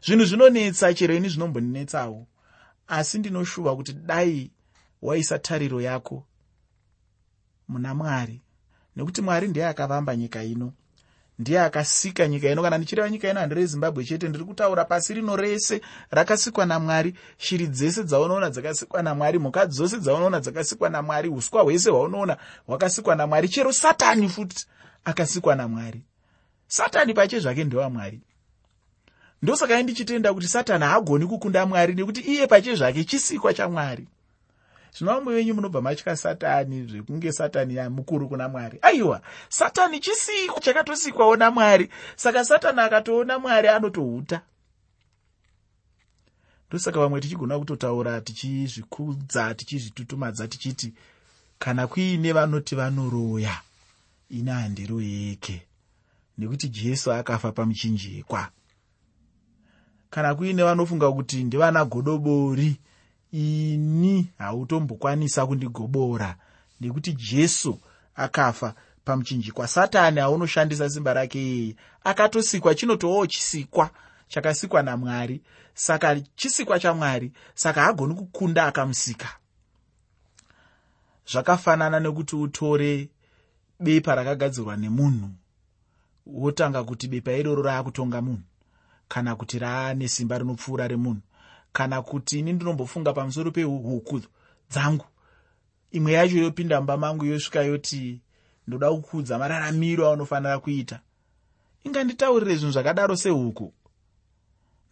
Zvinhu 0.06 0.26
zvinonetsa 0.26 0.94
chero 0.94 1.16
ini 1.16 1.30
zvinombondinetsawo 1.30 2.28
asi 2.88 3.20
ndinoshuva 3.20 3.76
kuti 3.76 3.94
dai 3.94 4.52
waisa 5.02 5.40
tariro 5.40 5.82
yako 5.82 6.24
muna 7.68 7.96
mwari 7.96 8.42
nekuti 8.96 9.22
mwari 9.22 9.48
ndiye 9.48 9.68
akavamba 9.68 10.16
nyika 10.16 10.44
ino 10.44 10.74
ndiye 11.40 11.62
akasika 11.62 12.28
nyika 12.28 12.50
ino. 12.50 12.62
Kana 12.62 12.78
ndichireva 12.78 13.10
nyika 13.10 13.30
ino 13.30 13.40
handire 13.40 13.66
zimbabwe 13.66 14.04
chete. 14.06 14.30
Ndiri 14.30 14.44
kutaura 14.46 14.86
pasi 14.86 15.14
rino 15.14 15.36
rese 15.36 15.82
rakasikwa 16.12 16.66
namwari. 16.66 17.14
Shiri 17.38 17.68
dzese 17.68 18.04
dzaunoona 18.04 18.50
dzakasikwa 18.50 19.04
namwari 19.04 19.40
mhuka 19.40 19.66
dzose 19.66 19.98
dzaunoona 20.00 20.40
dzakasikwa 20.40 20.90
namwari 20.90 21.30
uswa 21.30 21.62
hwese 21.62 21.90
hwaunoona 21.90 22.38
hwakasikwa 22.68 23.16
namwari 23.16 23.50
chero 23.50 23.74
satani 23.74 24.30
futi 24.30 24.66
akasikwa 25.06 25.56
namwari. 25.56 26.02
Satani 26.68 27.14
pache 27.14 27.40
zvake 27.40 27.64
ndewamwari 27.64 28.22
ndosaka 29.42 29.84
ndichitenda 29.84 30.34
kuti 30.34 30.48
satani 30.48 30.86
haagoni 30.86 31.26
kukunda 31.28 31.66
mwari 31.66 31.94
nekuti 31.94 32.22
iye 32.22 32.48
pache 32.48 32.76
zvake 32.76 33.04
chisikwa 33.04 33.54
chamwari 33.54 34.08
zvino 34.98 35.14
vamwe 35.14 35.36
venyu 35.36 35.54
munobva 35.56 35.82
matya 35.82 36.16
satani 36.16 36.84
zvekunge 36.84 37.32
satani 37.32 37.90
mukuru 37.90 38.28
kuna 38.30 38.50
mwari. 38.50 38.80
Aiwa 38.82 39.22
satani 39.50 40.00
chisiko 40.00 40.60
chakatosikwawo 40.60 41.36
namwari 41.36 41.90
saka 42.16 42.46
satani 42.46 42.80
akatoona 42.80 43.40
mwari 43.40 43.68
anotohuta. 43.68 44.42
Ndosaka 46.70 47.00
vamwe 47.00 47.22
tichigona 47.22 47.60
kutotaura 47.60 48.22
tichizvikudza 48.22 49.54
tichizvitutumadza 49.54 50.48
tichiti 50.48 50.94
kana 51.60 51.88
kuine 51.88 52.34
vanoti 52.34 52.76
vanoroya 52.76 53.62
ine 54.30 54.52
handiroyeke 54.52 55.62
nekuti 56.38 56.70
jesu 56.70 57.12
akafa 57.14 57.52
pamuchinjikwa. 57.52 58.50
Kana 60.10 60.36
kuine 60.36 60.64
vanofunga 60.64 61.12
kuti 61.12 61.44
ndivana 61.44 61.86
godobori 61.86 62.80
ini 63.32 64.32
hautombokwanisa 64.38 65.48
kundigobora 65.48 66.36
nekuti 66.82 67.14
jesu 67.14 67.80
akafa 68.16 68.74
pamuchinjikwa. 69.06 69.68
Satani 69.68 70.20
aunoshandisa 70.20 70.90
simba 70.90 71.14
rake 71.14 71.42
iyeye 71.42 71.76
akatosikwa 72.04 72.76
chinotovawo 72.76 73.28
chisikwa 73.28 73.90
chakasikwa 74.28 74.84
namwari. 74.84 75.42
Saka 75.74 76.20
chisikwa 76.36 76.80
chamwari 76.80 77.32
saka 77.56 77.82
hagoni 77.82 78.16
kukunda 78.16 78.66
akamusika. 78.66 79.30
Zvakafanana 81.32 82.00
nekuti 82.00 82.36
utore 82.36 83.10
bepa 83.80 84.16
rakagadzirwa 84.16 84.78
nemunhu 84.78 85.30
wotanga 86.26 86.84
kuti 86.84 87.08
bepa 87.08 87.32
iroro 87.32 87.64
raakutonga 87.64 88.22
munhu 88.22 88.44
kana 89.08 89.36
kuti 89.36 89.60
raane 89.60 90.08
simba 90.08 90.38
rinopfuura 90.38 90.88
remunhu 90.88 91.22
kana 91.74 92.02
kuti 92.02 92.40
ini 92.40 92.54
ndinombofunga 92.54 93.14
pamusoro 93.14 93.52
pehuku 93.52 94.22
dzangu. 94.70 95.06
Imwe 95.92 96.12
yacho 96.14 96.38
yopinda 96.38 96.78
mumba 96.78 96.98
mangu 96.98 97.26
yosvika 97.26 97.62
yoti 97.62 98.22
ndoda 98.68 98.92
kukudza 98.92 99.40
mararamiro 99.40 100.08
aunofanira 100.08 100.60
kuita. 100.60 101.00
Inganditaurire 101.84 102.56
zvinhu 102.56 102.72
zvakadaro 102.72 103.16
sehuku. 103.16 103.74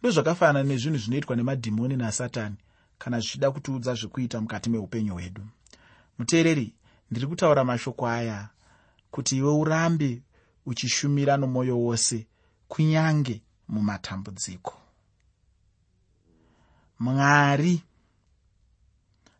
Ndozvakafanana 0.00 0.68
nezvinhu 0.68 0.98
zvinoitwa 0.98 1.36
nemadhimoni 1.36 1.96
nasatani 1.96 2.56
kana 2.98 3.20
zvichida 3.20 3.50
kutiudza 3.50 3.94
zvekuita 3.94 4.40
mukati 4.40 4.70
meupenyu 4.70 5.12
hwedu. 5.14 5.42
Muteereri 6.18 6.74
ndiri 7.10 7.26
kutaura 7.26 7.64
mashoko 7.64 8.08
aya 8.08 8.48
kuti 9.10 9.36
iwe 9.36 9.52
urambe 9.52 10.22
uchishumira 10.66 11.36
nomwoyo 11.36 11.78
wose 11.78 12.26
kunyange 12.68 13.42
mumatambudziko 13.68 14.87
mwari. 17.00 17.82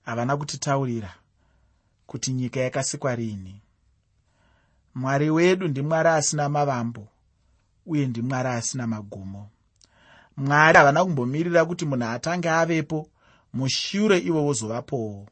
Havana 0.04 0.36
kutitaurira 0.36 1.14
kuti 2.06 2.32
nyika 2.32 2.60
yakasikwa 2.60 3.14
riini 3.14 3.60
mwari 4.94 5.30
wedu 5.30 5.68
ndimwari 5.68 6.08
asina 6.08 6.48
mavambo 6.48 7.08
uye 7.86 8.06
ndimwari 8.06 8.48
asina 8.48 8.86
magumo. 8.86 9.48
Mwari 10.36 10.78
havana 10.78 11.04
kumbomirira 11.04 11.64
kuti 11.64 11.84
munhu 11.86 12.04
atange 12.08 12.50
avepo 12.50 13.08
mushure 13.52 14.18
ivo 14.18 14.44
wozovapowo 14.46 15.26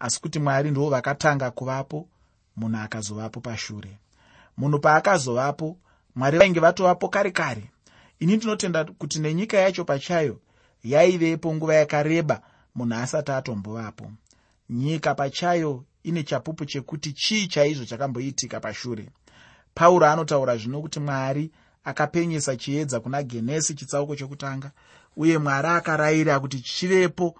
asi 0.00 0.20
kuti 0.20 0.38
mwari 0.38 0.70
ndivo 0.70 0.90
vakatanga 0.90 1.50
kuvapo 1.50 2.08
munhu 2.56 2.78
akazovapo 2.78 3.40
pashure. 3.40 3.98
Munhu 4.56 4.78
paakazovapo 4.78 5.76
mwari 6.14 6.38
vainge 6.38 6.60
vatovapo 6.60 7.08
kare 7.08 7.30
kare 7.30 7.70
ini 8.20 8.36
ndinotenda 8.36 8.84
kuti 8.84 9.18
nenyika 9.20 9.56
yacho 9.56 9.84
pachayo 9.84 10.40
yaivepo 10.84 11.54
nguva 11.54 11.74
yakareba 11.74 12.42
munhu 12.74 12.94
asati 12.94 13.32
atombovapo 13.32 14.10
nyika 14.70 15.14
pachayo 15.14 15.84
ine 16.02 16.22
chapupu 16.22 16.64
chekuti 16.64 17.12
chii 17.12 17.46
chaizvo 17.46 17.84
chakamboitika 17.84 18.60
pashure. 18.60 19.08
Pauro 19.74 20.06
anotaura 20.06 20.56
zvino 20.56 20.80
kuti 20.82 21.00
mwari 21.00 21.50
akapenyesa 21.84 22.56
chiedza 22.56 23.00
kuna 23.00 23.22
genesi 23.22 23.74
chitsauko 23.74 24.16
chokutanga 24.16 24.70
uye 25.16 25.38
mwari 25.38 25.68
akarayira 25.68 26.40
kuti 26.40 26.60
chivepo. 26.60 27.34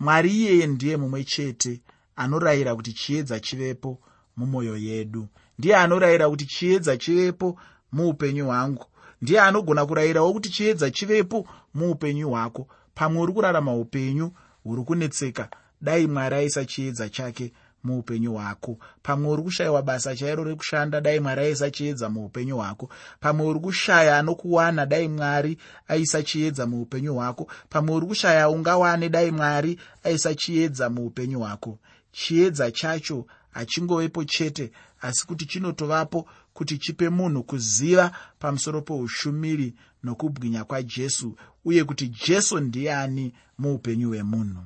Mwari 0.00 0.30
iyeye 0.30 0.66
ndiye 0.66 0.96
mumwe 0.96 1.24
chete 1.24 1.80
anorayira 2.16 2.74
kuti 2.74 2.92
chiedza 2.92 3.40
chivepo 3.40 3.98
mumwoyo 4.36 4.76
yedu. 4.76 5.28
Ndiye 5.58 5.76
anorayira 5.76 6.28
kuti 6.30 6.46
chiedza 6.46 6.96
chivepo 6.96 7.60
muupenyu 7.92 8.44
hwangu 8.46 8.86
ndiye 9.22 9.40
anogona 9.40 9.86
kurayirawo 9.86 10.32
kuti 10.32 10.50
chiedza 10.50 10.90
chivepo 10.90 11.46
muupenyu 11.74 12.28
hwako. 12.30 12.68
Pamwe 12.94 13.22
uri 13.22 13.32
kurarama 13.32 13.74
upenyu 13.74 14.32
huri 14.64 14.82
kunetseka. 14.82 15.48
Dai 15.80 16.06
mwari 16.06 16.36
aisa 16.36 16.64
chiedza 16.64 17.08
chake 17.08 17.52
muupenyu 17.84 18.32
hwako. 18.32 18.78
Pamwe 19.02 19.32
uri 19.32 19.42
kushayiwa 19.42 19.82
basa 19.82 20.16
chairo 20.16 20.44
rekushanda 20.44 21.00
dai 21.00 21.20
mwari 21.20 21.42
aisa 21.42 21.70
chiedza 21.70 22.08
muupenyu 22.08 22.56
hwako. 22.56 22.88
Pamwe 23.20 23.46
uri 23.46 23.60
kushaya 23.60 24.18
anokuwana 24.18 24.86
dai 24.86 25.08
mwari 25.08 25.58
aisa 25.88 26.22
chiedza 26.22 26.66
muupenyu 26.66 27.14
hwako. 27.14 27.48
Pamwe 27.68 27.94
uri 27.96 28.06
kushaya 28.06 28.48
ungawane 28.48 29.08
dai 29.08 29.30
mwari 29.30 29.80
aisa 30.04 30.34
chiedza 30.34 30.90
muupenyu 30.90 31.38
hwako. 31.40 31.78
Chiedza 32.12 32.70
chacho 32.70 33.26
hachingovepo 33.50 34.24
chete 34.24 34.72
asi 35.00 35.26
kuti 35.26 35.46
chinotovapo 35.46 36.26
kuti 36.58 36.78
chipe 36.78 37.08
munhu 37.08 37.42
kuziva 37.42 38.10
pamusoro 38.38 38.82
peushumiri 38.82 39.74
nokubwinya 40.04 40.64
kwajesu 40.64 41.36
uye 41.64 41.84
kuti 41.84 42.08
jesu 42.08 42.60
ndiani 42.60 43.34
muupenyu 43.58 44.08
hwemunhu. 44.08 44.62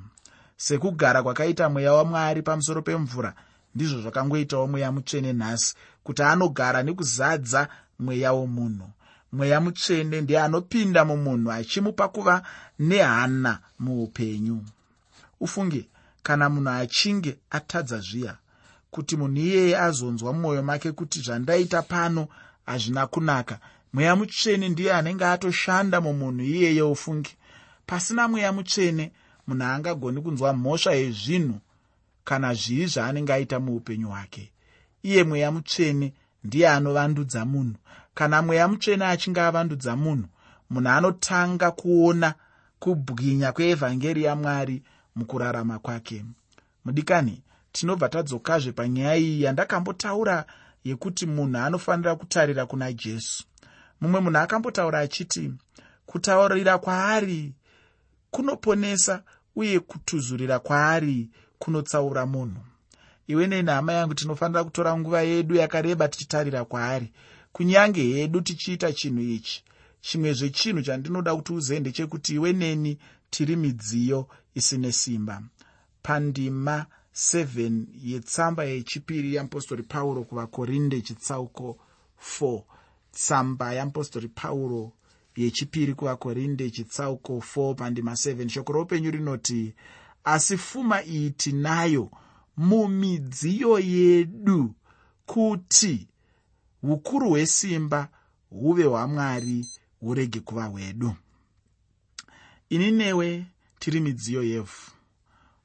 Sekugara 0.57 1.22
kwakaita 1.22 1.68
mweya 1.68 1.92
wamwari 1.92 2.42
pamusoro 2.42 2.83
pemvura 2.83 3.35
ndizvo 3.74 4.00
zvakangoitawo 4.00 4.66
mweya 4.66 4.92
mutsvene 4.92 5.33
nhasi 5.33 5.74
kuti 6.05 6.22
anogara 6.22 6.83
nekuzadza 6.83 7.68
mweya 7.98 8.33
womunhu. 8.33 8.88
Mweya 9.33 9.61
mutsvene 9.61 10.20
ndiye 10.20 10.40
anopinda 10.40 11.05
mumunhu 11.05 11.52
achimupa 11.52 12.09
kuva 12.09 12.42
nehana 12.78 13.59
muupenyu. 13.78 14.64
Ufunge 15.40 15.88
kana 16.22 16.48
munhu 16.50 16.70
achinge 16.70 17.38
atadza 17.50 17.98
zviya 18.00 18.37
kuti 18.92 19.14
munhu 19.16 19.40
iyeye 19.46 19.74
azonzwa 19.87 20.33
mumwoyo 20.33 20.62
make 20.62 20.92
kuti 20.92 21.18
zvandaita 21.24 21.83
pano 21.83 22.22
hazvina 22.66 23.07
kunaka. 23.12 23.59
Mweya 23.92 24.16
mutsvene 24.16 24.68
ndiye 24.68 24.92
anenge 24.98 25.24
atoshanda 25.24 26.00
mumunhu 26.00 26.42
iyeye 26.44 26.83
ufunge 26.83 27.31
pasina 27.87 28.28
mweya 28.28 28.52
mutsvene 28.52 29.05
munhu 29.46 29.62
haangagoni 29.64 30.20
kunzwa 30.24 30.52
mhosva 30.52 30.92
yezvinhu 31.00 31.59
kana 32.24 32.48
zviri 32.55 32.87
zvaanenge 32.87 33.33
aita 33.33 33.61
muupenyu 33.61 34.09
hwake. 34.09 34.44
Iye 35.02 35.24
mweya 35.24 35.50
mutsvene 35.55 36.12
ndiye 36.44 36.68
anovandudza 36.68 37.44
munhu. 37.44 37.76
Kana 38.14 38.42
mweya 38.42 38.68
mutsvene 38.68 39.05
achinge 39.05 39.40
avandudza 39.40 39.96
munhu 39.96 40.28
munhu 40.70 40.88
anotanga 40.96 41.70
kuona 41.70 42.35
kubwinya 42.78 43.52
kweevhangeri 43.52 44.22
yamwari 44.24 44.83
mukurarama 45.16 45.78
kwake. 45.78 46.24
Mudikani 46.85 47.42
tinobva 47.72 48.08
tadzokazve 48.08 48.72
panyaya 48.72 49.16
iyi 49.16 49.42
yandakambotaura 49.42 50.44
yekuti 50.85 51.26
munhu 51.26 51.58
anofanira 51.58 52.16
kutarira 52.16 52.66
kuna 52.66 52.92
jesu. 52.92 53.44
Mumwe 54.00 54.20
munhu 54.20 54.38
akambotaura 54.38 54.98
achiti 54.98 55.52
kutaurira 56.06 56.78
kwaari 56.78 57.52
kunoponesa 58.30 59.22
uye 59.56 59.80
kutuzurira 59.80 60.58
kwaari 60.58 61.30
kunotsaura 61.58 62.26
munhu? 62.26 62.61
Iwe 63.26 63.46
nei 63.46 63.62
nehama 63.62 63.92
yangu 63.92 64.14
tinofanira 64.14 64.64
kutora 64.64 64.96
nguva 64.96 65.22
yedu 65.22 65.54
yakareba 65.54 66.08
tichitarira 66.08 66.64
kwaari. 66.64 67.12
Kunyange 67.52 68.02
hedu 68.02 68.40
tichiita 68.40 68.92
chinhu 68.92 69.20
ichi 69.20 69.64
chimwe 70.00 70.32
zvechinhu 70.32 70.82
chandinoda 70.82 71.37
kuti 71.37 71.52
uzive 71.52 71.80
ndechekuti 71.80 72.35
iwe 72.35 72.52
neni 72.52 72.98
tiri 73.30 73.56
midziyo 73.56 74.28
isine 74.54 74.92
simba. 74.92 75.42
Pandima 76.02 76.87
7 77.14 77.85
yetsamba 78.03 78.64
yechipiri 78.64 79.35
yeapostori 79.35 79.83
pauro 79.83 80.25
kuvakorinde 80.25 81.01
chitsauko 81.01 81.79
4 82.40 82.62
tsamba 83.12 83.72
yeapostori 83.72 84.29
pauro 84.29 84.92
yechipiri 85.37 85.94
kuvakorinde 85.94 86.70
chitsauko 86.70 87.33
4 87.57 87.75
pandima 87.75 88.12
7 88.12 88.48
shoko 88.48 88.72
roupenyu 88.72 89.11
rinoti 89.11 89.75
asi 90.25 90.57
pfuma 90.57 91.05
iyi 91.05 91.31
tinayo 91.31 92.11
mumidziyo 92.57 93.79
yedu 93.79 94.75
kuti 95.27 96.09
ukuru 96.83 97.29
hwesimba 97.31 98.09
huve 98.51 98.85
hwamwari 98.85 99.66
hurege 100.01 100.40
kuva 100.40 100.64
hwedu. 100.64 101.14
Ini 102.68 102.90
newe 102.90 103.46
tiri 103.79 104.01
midziyo 104.01 104.42
yevhu 104.42 104.90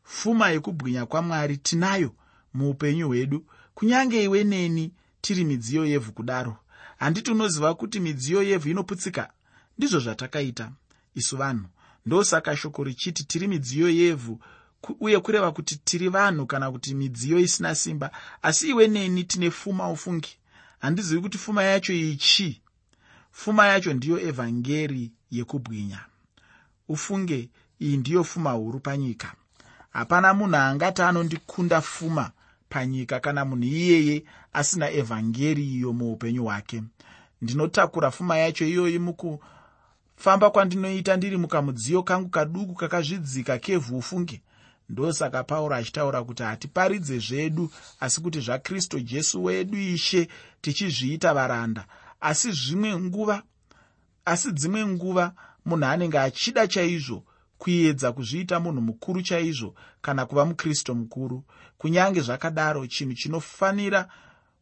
pfuma 0.08 0.50
yekubwinya 0.50 1.06
kwamwari 1.06 1.58
tinayo 1.58 2.12
muupenyu 2.54 3.08
hwedu. 3.08 3.46
Kunyange 3.74 4.24
iwe 4.24 4.44
neni 4.44 4.94
tiri 5.22 5.44
midziyo 5.46 5.86
yevhu 5.86 6.12
kudaro 6.12 6.58
handiti 6.98 7.32
unoziva 7.32 7.76
kuti 7.76 8.00
midziyo 8.00 8.44
yevhu 8.44 8.70
inoputsika? 8.70 9.30
Ndizvo 9.78 10.00
zvatakaita. 10.00 10.72
Isu 11.16 11.38
vanhu 11.38 11.66
ndosaka 12.06 12.58
shoko 12.58 12.84
richiti 12.84 13.24
tiri 13.24 13.48
midziyo 13.48 13.90
yevhu 13.90 14.40
uye 15.00 15.20
kureva 15.20 15.52
kuti 15.52 15.76
tiri 15.76 16.10
vanhu 16.10 16.46
kana 16.46 16.72
kuti 16.72 16.96
midziyo 16.96 17.40
isina 17.40 17.76
simba 17.76 18.12
asi 18.42 18.70
iwe 18.70 18.88
neni 18.88 19.24
tine 19.24 19.50
pfuma 19.50 19.90
ufungi. 19.92 20.38
Handizivi 20.80 21.22
kuti 21.22 21.38
pfuma 21.38 21.64
yacho 21.64 21.94
ichi? 21.94 22.62
Pfuma 23.32 23.66
yacho 23.68 23.94
ndiyo 23.94 24.20
evhangeri 24.28 25.12
yekubwinya. 25.32 26.00
Ufunge 26.88 27.50
iyi 27.82 27.98
ndiyo 27.98 28.24
pfuma 28.24 28.52
huru 28.52 28.80
panyika 28.80 29.36
hapana 29.98 30.34
munhu 30.34 30.56
angati 30.56 31.02
anondikunda 31.02 31.82
pfuma 31.82 32.32
panyika 32.70 33.20
kana 33.20 33.46
munhu 33.46 33.64
iyeye 33.64 34.24
asina 34.54 34.92
evhangeri 34.92 35.66
iyo 35.76 35.94
muupenyu 35.94 36.44
hwake. 36.44 36.84
Ndinotakura 37.42 38.12
pfuma 38.12 38.38
yacho 38.38 38.66
iyoyi 38.66 39.00
mukufamba 39.00 40.50
kwandinoita 40.50 41.18
ndiri 41.18 41.38
mukamudziyo 41.38 42.04
kangu 42.04 42.30
kaduku 42.30 42.74
kakazvidzika 42.76 43.58
kevhu 43.58 43.98
ufunge 43.98 44.42
ndosaka 44.90 45.44
pauro 45.44 45.76
achitaura 45.76 46.24
kuti 46.24 46.44
hatiparidze 46.44 47.20
zvedu 47.20 47.72
asi 48.00 48.22
kuti 48.22 48.40
zvakristu 48.40 49.00
jesu 49.00 49.44
wedu 49.44 49.78
ishe 49.78 50.28
tichizviita 50.62 51.34
varanda. 51.34 51.86
Asi 52.22 52.52
zvimwe 52.52 53.00
nguva 53.00 53.44
asi 54.26 54.52
dzimwe 54.52 54.86
nguva 54.86 55.34
munhu 55.66 55.86
anenge 55.86 56.20
achida 56.20 56.68
chaizvo 56.68 57.24
kuedza 57.58 58.12
kuzviita 58.12 58.60
munhu 58.60 58.82
mukuru 58.82 59.22
chaizvo 59.22 59.76
kana 60.02 60.26
kuva 60.26 60.46
mukristu 60.46 60.96
mukuru. 60.96 61.44
Kunyange 61.78 62.22
zvakadaro 62.22 62.88
chinhu 62.88 63.14
chinofanira 63.14 64.08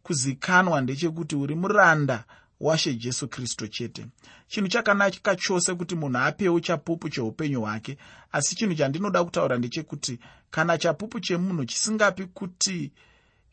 kuzikanwa 0.03 0.81
ndechekuti 0.81 1.35
uri 1.35 1.55
muranda 1.55 2.23
washe 2.59 2.93
jesu 2.93 3.27
kristu 3.27 3.67
chete. 3.67 4.05
Chinhu 4.47 4.67
chakanaka 4.67 5.35
chose 5.35 5.75
kuti 5.75 5.95
munhu 5.95 6.17
apewo 6.17 6.59
chapupu 6.59 7.09
cheupenyu 7.09 7.61
hwake 7.61 7.97
asi 8.31 8.55
chinhu 8.55 8.75
chandinoda 8.75 9.23
kutaura 9.23 9.57
ndechekuti 9.57 10.19
kana 10.51 10.77
chapupu 10.77 11.19
chemunhu 11.19 11.65
chisingapi 11.65 12.25
kuti 12.25 12.91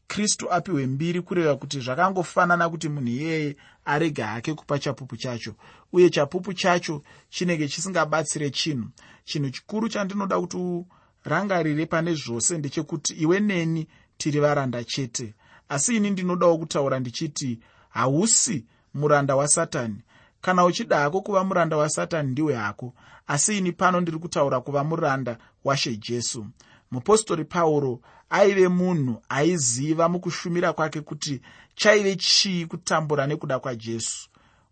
kristu 0.07 0.53
apiwe 0.53 0.87
mbiri 0.87 1.23
kureva 1.23 1.57
kuti 1.57 1.81
zvakangofanana 1.81 2.69
kuti 2.71 2.88
munhu 2.88 3.09
iyeye 3.09 3.57
arege 3.85 4.23
hake 4.23 4.55
kupa 4.55 4.79
chapupu 4.79 5.17
chacho. 5.17 5.55
Uye 5.93 6.11
chapupu 6.11 6.53
chacho 6.55 7.03
chinenge 7.29 7.69
chisingabatsire 7.69 8.51
chinhu. 8.51 8.88
Chinhu 9.25 9.51
chikuru 9.51 9.88
chandinoda 9.88 10.41
kuti 10.41 10.85
urangarire 11.27 11.87
pane 11.87 12.15
zvose 12.15 12.59
ndechekuti 12.59 13.15
iwe 13.15 13.41
neni 13.41 13.88
tiri 14.17 14.41
varanda 14.41 14.85
chete. 14.85 15.35
Asi 15.69 15.97
ini 15.97 16.11
ndinodawo 16.11 16.59
kutaura 16.59 17.01
ndichiti 17.01 17.61
hausi 17.88 18.67
muranda 18.95 19.37
wasatani 19.37 20.03
kana 20.41 20.65
uchida 20.65 20.99
hako 20.99 21.21
kuva 21.21 21.45
muranda 21.45 21.77
wasatani 21.77 22.31
ndiwe 22.31 22.55
hako. 22.55 22.95
Asi 23.27 23.59
ini 23.59 23.73
pano 23.73 24.01
ndiri 24.01 24.19
kutaura 24.19 24.61
kuva 24.61 24.85
muranda 24.85 25.38
washe 25.65 25.97
jesu. 25.97 26.47
Mupostori 26.91 27.45
pauro 27.45 28.01
aive 28.33 28.68
munhu 28.68 29.23
aiziva 29.29 30.09
mukushumira 30.09 30.73
kwake 30.73 31.01
kuti 31.01 31.40
chaive 31.75 32.16
chii 32.16 32.66
kutambura 32.66 33.27
nekuda 33.27 33.59
kwajesu. 33.59 34.29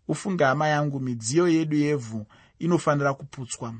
Ufunge 0.07 0.43
hama 0.43 0.67
yangu 0.67 0.99
midziyo 0.99 1.47
yedu 1.47 1.75
yevhu 1.77 2.25
inofanira 2.59 3.13
kuputswa. 3.13 3.73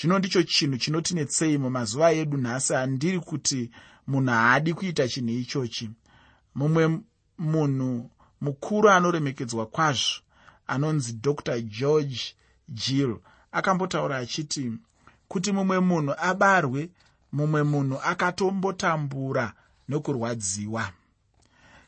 Zvino 0.00 0.18
ndicho 0.18 0.42
chinhu 0.42 0.78
chinotinetsei 0.78 1.58
mumazuva 1.58 2.12
edu 2.12 2.36
nhasi 2.36 2.72
handiri 2.72 3.20
kuti 3.20 3.70
munhu 4.06 4.30
haadi 4.30 4.74
kuita 4.74 5.08
chinhu 5.08 5.30
ichochi. 5.30 5.90
Mumwe 6.54 7.00
munhu 7.38 8.10
mukuru 8.40 8.90
anoremekedzwa 8.90 9.66
kwazvo 9.66 10.20
anonzi 10.66 11.12
dr 11.12 11.60
george 11.60 12.20
gill 12.68 13.16
akambotaura 13.52 14.16
achiti 14.16 14.72
kuti 15.28 15.52
mumwe 15.52 15.80
munhu 15.80 16.14
abarwe 16.18 16.90
mumwe 17.32 17.62
munhu 17.62 17.96
akatombotambura 18.10 19.52
nekurwadziwa 19.88 20.84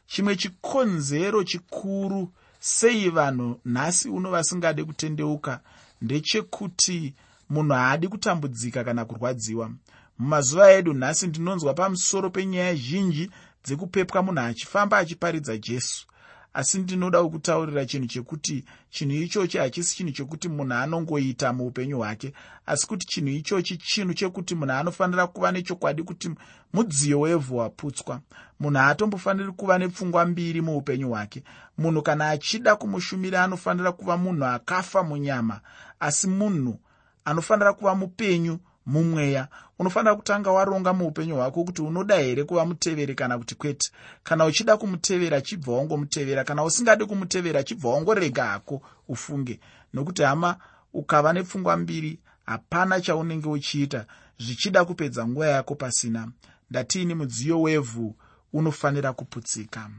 chimwe 0.07 0.37
chikonzero 0.37 1.45
chikuru 1.45 2.33
sei 2.61 3.11
vanhu 3.11 3.61
nhasi 3.65 4.09
uno 4.09 4.31
vasingade 4.31 4.85
kutendeuka 4.85 5.61
ndechekuti 6.03 7.15
munhu 7.51 7.75
haadi 7.75 8.09
kutambudzika 8.09 8.85
kana 8.85 9.05
kurwadziwa. 9.05 9.71
Mumazuva 10.19 10.73
edu 10.73 10.93
nhasi 10.95 11.27
ndinonzwa 11.27 11.75
pamusoro 11.75 12.31
penyaya 12.31 12.75
zhinji 12.75 13.31
dzekupepwa 13.65 14.23
munhu 14.23 14.41
achifamba 14.41 14.99
achiparidza 14.99 15.57
jesu 15.57 16.07
asi 16.55 16.79
ndinoda 16.79 17.23
kukutaurira 17.23 17.87
chinhu 17.87 18.07
chekuti 18.07 18.65
chinhu 18.91 19.15
ichochi 19.15 19.59
hachisi 19.59 19.97
chinhu 19.97 20.13
chekuti 20.13 20.49
munhu 20.49 20.75
anongoita 20.75 21.53
muupenyu 21.53 21.97
hwake. 21.99 22.33
Asi 22.67 22.87
kuti 22.87 23.07
chinhu 23.07 23.29
ichochi 23.29 23.77
chinhu 23.77 24.15
chekuti 24.15 24.55
munhu 24.55 24.73
anofanira 24.73 25.27
kuva 25.27 25.53
nechokwadi 25.53 26.03
kuti 26.03 26.31
mudziyo 26.73 27.21
wevhu 27.21 27.57
waputswa. 27.57 28.21
Munhu 28.61 28.79
haatombofaniri 28.79 29.53
kuva 29.53 29.79
nepfungwa 29.79 30.25
mbiri 30.27 30.61
muupenyu 30.61 31.09
hwake. 31.09 31.43
Munhu 31.79 32.03
kana 32.03 32.31
achida 32.31 32.77
kumushumira 32.77 33.45
anofanira 33.45 33.93
kuva 33.93 34.17
munhu 34.17 34.45
akafa 34.45 35.03
munyama. 35.03 35.61
Asi 36.01 36.27
munhu 36.29 36.79
anofanira 37.25 37.73
kuva 37.73 37.95
mupenyu 37.95 38.59
mumweya 38.87 39.49
unofanira 39.79 40.15
kutanga 40.15 40.51
waronga 40.53 40.93
muupenyu 40.93 41.35
hwako 41.37 41.65
kuti 41.65 41.83
unoda 41.83 42.17
here 42.17 42.45
kuva 42.45 42.65
muteveri 42.67 43.15
kana 43.15 43.39
kuti 43.39 43.55
kwete? 43.55 43.91
Kana 44.23 44.45
uchida 44.45 44.77
kumutevera 44.77 45.41
chibva 45.41 45.73
wangomutevera. 45.73 46.45
Kana 46.45 46.65
usingadi 46.65 47.05
kumutevera 47.07 47.63
chibva 47.63 47.89
wangorega 47.91 48.45
hako 48.45 48.83
ufunge. 49.09 49.61
Nokuti 49.93 50.23
hama 50.23 50.57
ukava 50.93 51.33
nepfungwa 51.33 51.77
mbiri 51.77 52.19
hapana 52.47 53.01
chaunenge 53.01 53.49
uchiita. 53.49 54.07
Zvichida 54.39 54.85
kupedza 54.85 55.27
nguva 55.29 55.47
yako 55.47 55.75
pasina. 55.75 56.29
Ndatiini 56.71 57.15
mudziyo 57.15 57.63
wevhu 57.63 58.15
unofanira 58.53 59.13
kuputsika. 59.13 59.91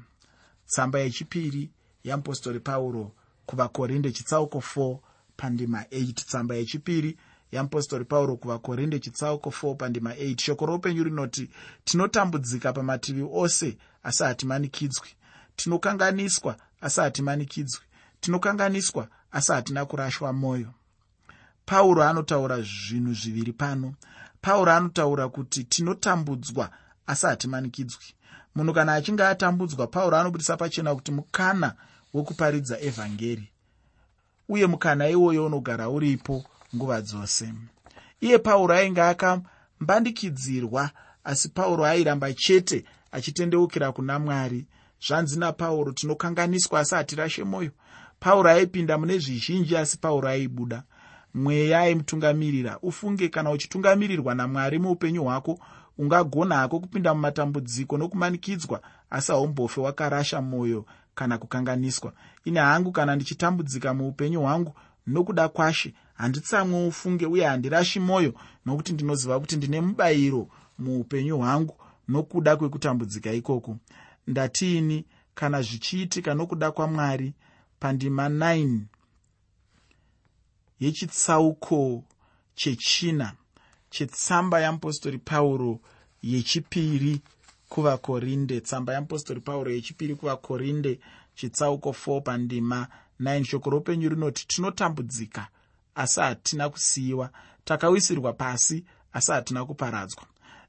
Tsamba 0.67 0.99
yechipiri 0.99 1.69
yeapostori 2.03 2.59
pauro 2.59 3.11
kuvakorinde 3.45 4.11
chitsauko 4.11 4.57
4 4.75 4.97
pandima 5.37 5.81
8 5.81 6.13
tsamba 6.13 6.55
yechipiri 6.55 7.17
yeapostori 7.55 8.05
pauro 8.05 8.37
kuvakorinde 8.37 8.99
chitsauko 8.99 9.49
4 9.49 9.75
pandima 9.75 10.13
8 10.13 10.41
shoko 10.41 10.65
roupenyu 10.65 11.03
rinoti 11.03 11.49
tinotambudzika 11.83 12.73
pamativi 12.73 13.27
ose 13.33 13.77
asi 14.03 14.23
hatimanikidzwi. 14.23 15.09
Tinokanganiswa 15.55 16.55
asi 16.81 17.01
hatimanikidzwi. 17.01 17.85
Tinokanganiswa 18.19 19.07
asi 19.31 19.51
hatina 19.51 19.85
kurashwa 19.85 20.33
mwoyo 20.33 20.73
pauro 21.65 22.03
anotaura 22.03 22.61
zvinhu 22.61 23.13
zviviri 23.13 23.53
pano. 23.53 23.93
Pauro 24.41 24.71
anotaura 24.71 25.29
kuti 25.29 25.63
tinotambudzwa 25.63 26.69
asi 27.07 27.25
hatimanikidzwi. 27.25 28.05
Munhu 28.55 28.73
kana 28.73 28.93
achinge 28.93 29.23
atambudzwa 29.23 29.87
pauro 29.87 30.17
anobudisa 30.17 30.57
pachena 30.57 30.95
kuti 30.95 31.11
mukana 31.11 31.73
wekuparidza 32.13 32.81
evhangeri. 32.81 33.51
Uye 34.49 34.67
mukana 34.67 35.09
iwoyo 35.09 35.45
unogara 35.45 35.89
uripo 35.89 36.45
nguva 36.75 37.01
dzose. 37.01 37.53
Iye 38.21 38.37
pauro 38.37 38.73
ainge 38.75 39.01
akambandikidzirwa 39.01 40.89
asi 41.23 41.49
pauro 41.49 41.85
airamba 41.85 42.33
chete 42.33 42.85
achitendeukira 43.11 43.91
kuna 43.91 44.19
mwari. 44.19 44.65
Zvanzi 45.07 45.39
napauro 45.39 45.91
tinokanganiswa 45.91 46.79
asi 46.79 46.95
hatirashe 46.95 47.43
mwoyo 47.43 47.71
pauro 48.19 48.49
aipinda 48.49 48.97
mune 48.97 49.17
zvizhinji 49.19 49.77
asi 49.77 49.97
pauro 49.97 50.27
aibuda. 50.29 50.83
Mweya 51.33 51.79
aimutungamirira 51.79 52.79
ufunge 52.81 53.29
kana 53.29 53.51
uchitungamirirwa 53.51 54.35
namwari 54.35 54.79
muupenyu 54.79 55.23
hwako 55.23 55.59
ungagona 55.97 56.55
hako 56.55 56.79
kupinda 56.79 57.13
mumatambudziko 57.13 57.97
nokumanikidzwa 57.97 58.81
asi 59.09 59.31
haumbofe 59.31 59.81
wakarasha 59.81 60.41
mwoyo 60.41 60.85
kana 61.15 61.37
kukanganiswa. 61.37 62.13
Ine 62.45 62.59
hangu 62.59 62.91
kana 62.91 63.15
ndichitambudzika 63.15 63.93
muupenyu 63.93 64.41
hwangu 64.41 64.75
nokuda 65.07 65.47
kwashe 65.49 65.93
handitsamwe 66.15 66.87
ufunge 66.87 67.25
uye 67.25 67.45
handirashi 67.45 67.99
mwoyo 67.99 68.33
nokuti 68.65 68.93
ndinoziva 68.93 69.39
kuti 69.39 69.55
ndine 69.57 69.81
mubayiro 69.81 70.49
muupenyu 70.79 71.37
hwangu 71.37 71.75
nokuda 72.07 72.55
kwekutambudzika 72.57 73.33
ikoko. 73.33 73.77
Ndatiini 74.27 75.05
kana 75.35 75.61
zvichiitika 75.61 76.33
nokuda 76.33 76.71
kwamwari 76.71 77.33
pandima 77.79 78.29
9 78.29 78.79
yechitsauko 80.79 82.03
chechina 82.55 83.33
chetsamba 83.89 84.59
yeapostori 84.59 85.17
pauro 85.17 85.79
yechipiri 86.23 87.21
kuvakorinde 87.69 88.61
tsamba 88.61 88.93
yeapostori 88.93 89.41
pauro 89.41 89.71
yechipiri 89.71 90.15
kuvakorinde 90.15 90.99
chitsauko 91.35 91.89
4 91.89 92.21
pandima 92.21 92.87
9 93.21 93.43
shoko 93.43 93.69
roupenyu 93.69 94.09
rinoti 94.09 94.47
tinotambudzika 94.47 95.47
asi 95.95 96.19
hatina 96.19 96.69
kusiyiwa. 96.69 97.29
Takawisirwa 97.65 98.33
pasi 98.33 98.85
asi 99.13 99.31
hatina 99.31 99.65
kuparadzwa. 99.65 100.23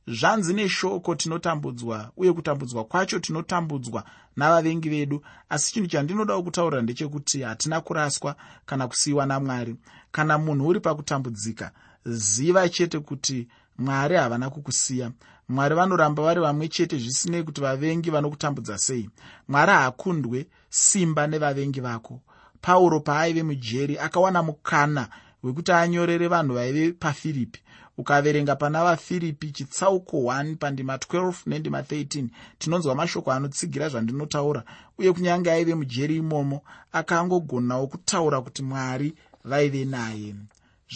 Zvanzi 0.09 0.55
neshoko 0.55 1.15
tinotambudzwa 1.15 2.11
uye 2.17 2.33
kutambudzwa 2.33 2.85
kwacho 2.85 3.19
tinotambudzwa 3.19 4.05
navavengi 4.37 4.89
vedu. 4.89 5.23
Asi 5.49 5.73
chinhu 5.73 5.87
chandinodawo 5.89 6.43
kutaura 6.43 6.83
ndechekuti 6.83 7.43
hatina 7.43 7.81
kuraswa 7.81 8.37
kana 8.67 8.89
kusiyiwa 8.89 9.27
namwari. 9.27 9.77
Kana 10.13 10.39
munhu 10.39 10.67
uri 10.69 10.81
pakutambudzika 10.81 11.71
ziva 12.05 12.69
chete 12.69 12.99
kuti 13.01 13.49
mwari 13.79 14.17
havana 14.17 14.51
kukusiya. 14.51 15.11
Mwari 15.49 15.75
vanoramba 15.75 16.23
vari 16.23 16.41
vamwe 16.41 16.69
chete 16.69 16.99
zvisinei 16.99 17.43
kuti 17.43 17.61
vavengi 17.61 18.11
vanokutambudza 18.11 18.79
sei. 18.79 19.11
Mwari 19.49 19.73
haakundwe 19.73 20.47
simba 20.71 21.27
nevavengi 21.27 21.81
vako 21.81 22.21
pauro 22.61 23.01
paaive 23.01 23.43
mujeri 23.43 23.99
akawana 23.99 24.43
mukana 24.43 25.09
wekuti 25.43 25.73
anyorere 25.73 26.29
vanhu 26.29 26.55
vaive 26.55 26.93
pafiripi 26.93 27.61
ukaverenga 27.99 28.57
pana 28.57 28.85
vafiripi 28.85 29.51
chitsauko 29.51 30.17
1 30.17 30.57
pandima 30.57 30.97
12 30.97 31.35
nendima 31.47 31.81
13 31.81 32.29
tinonzwa 32.59 32.95
mashoko 32.95 33.33
anotsigira 33.33 33.89
zvandinotaura 33.89 34.63
uye 34.99 35.13
kunyange 35.13 35.51
aive 35.51 35.75
mujeri 35.75 36.17
imomo 36.17 36.63
akangogonawo 36.93 37.87
kutaura 37.87 38.41
kuti 38.41 38.63
mwari 38.63 39.15
vaive 39.45 39.85
naye. 39.85 40.35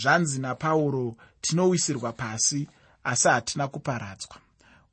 Zvanzi 0.03 0.41
napauro 0.41 1.17
tinowisirwa 1.41 2.13
pasi 2.13 2.69
asi 3.05 3.29
hatina 3.29 3.69
kuparadzwa. 3.69 4.37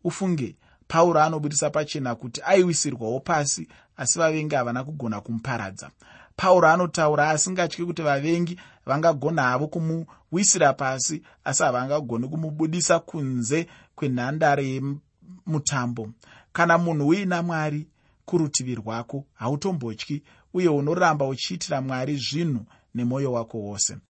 Ufunge 0.04 0.56
pauro 0.88 1.22
anobudisa 1.22 1.70
pachena 1.70 2.16
kuti 2.16 2.42
aiwisirwawo 2.46 3.20
pasi 3.20 3.68
asi 3.98 4.20
vavengi 4.20 4.56
havana 4.56 4.84
kugona 4.84 5.22
kumuparadza 5.22 5.90
pauro 6.38 6.68
anotaura 6.70 7.30
asingatyi 7.30 7.86
kuti 7.86 8.02
vavengi 8.02 8.60
vangagona 8.86 9.42
havo 9.42 9.68
kumuwisira 9.68 10.74
pasi 10.74 11.22
asi 11.44 11.64
havangagoni 11.64 12.28
kumubudisa 12.28 13.00
kunze 13.00 13.68
kwenhandare 13.96 14.66
yemutambo. 14.70 16.10
Kana 16.54 16.78
munhu 16.78 17.08
uina 17.08 17.44
mwari 17.44 17.88
kurutivi 18.26 18.76
rwako 18.76 19.26
hautombotyi 19.34 20.24
uye 20.54 20.68
unoramba 20.70 21.28
uchiitira 21.28 21.82
mwari 21.82 22.18
zvinhu 22.18 22.66
nemwoyo 22.96 23.32
wako 23.32 23.58
wose 23.58 23.98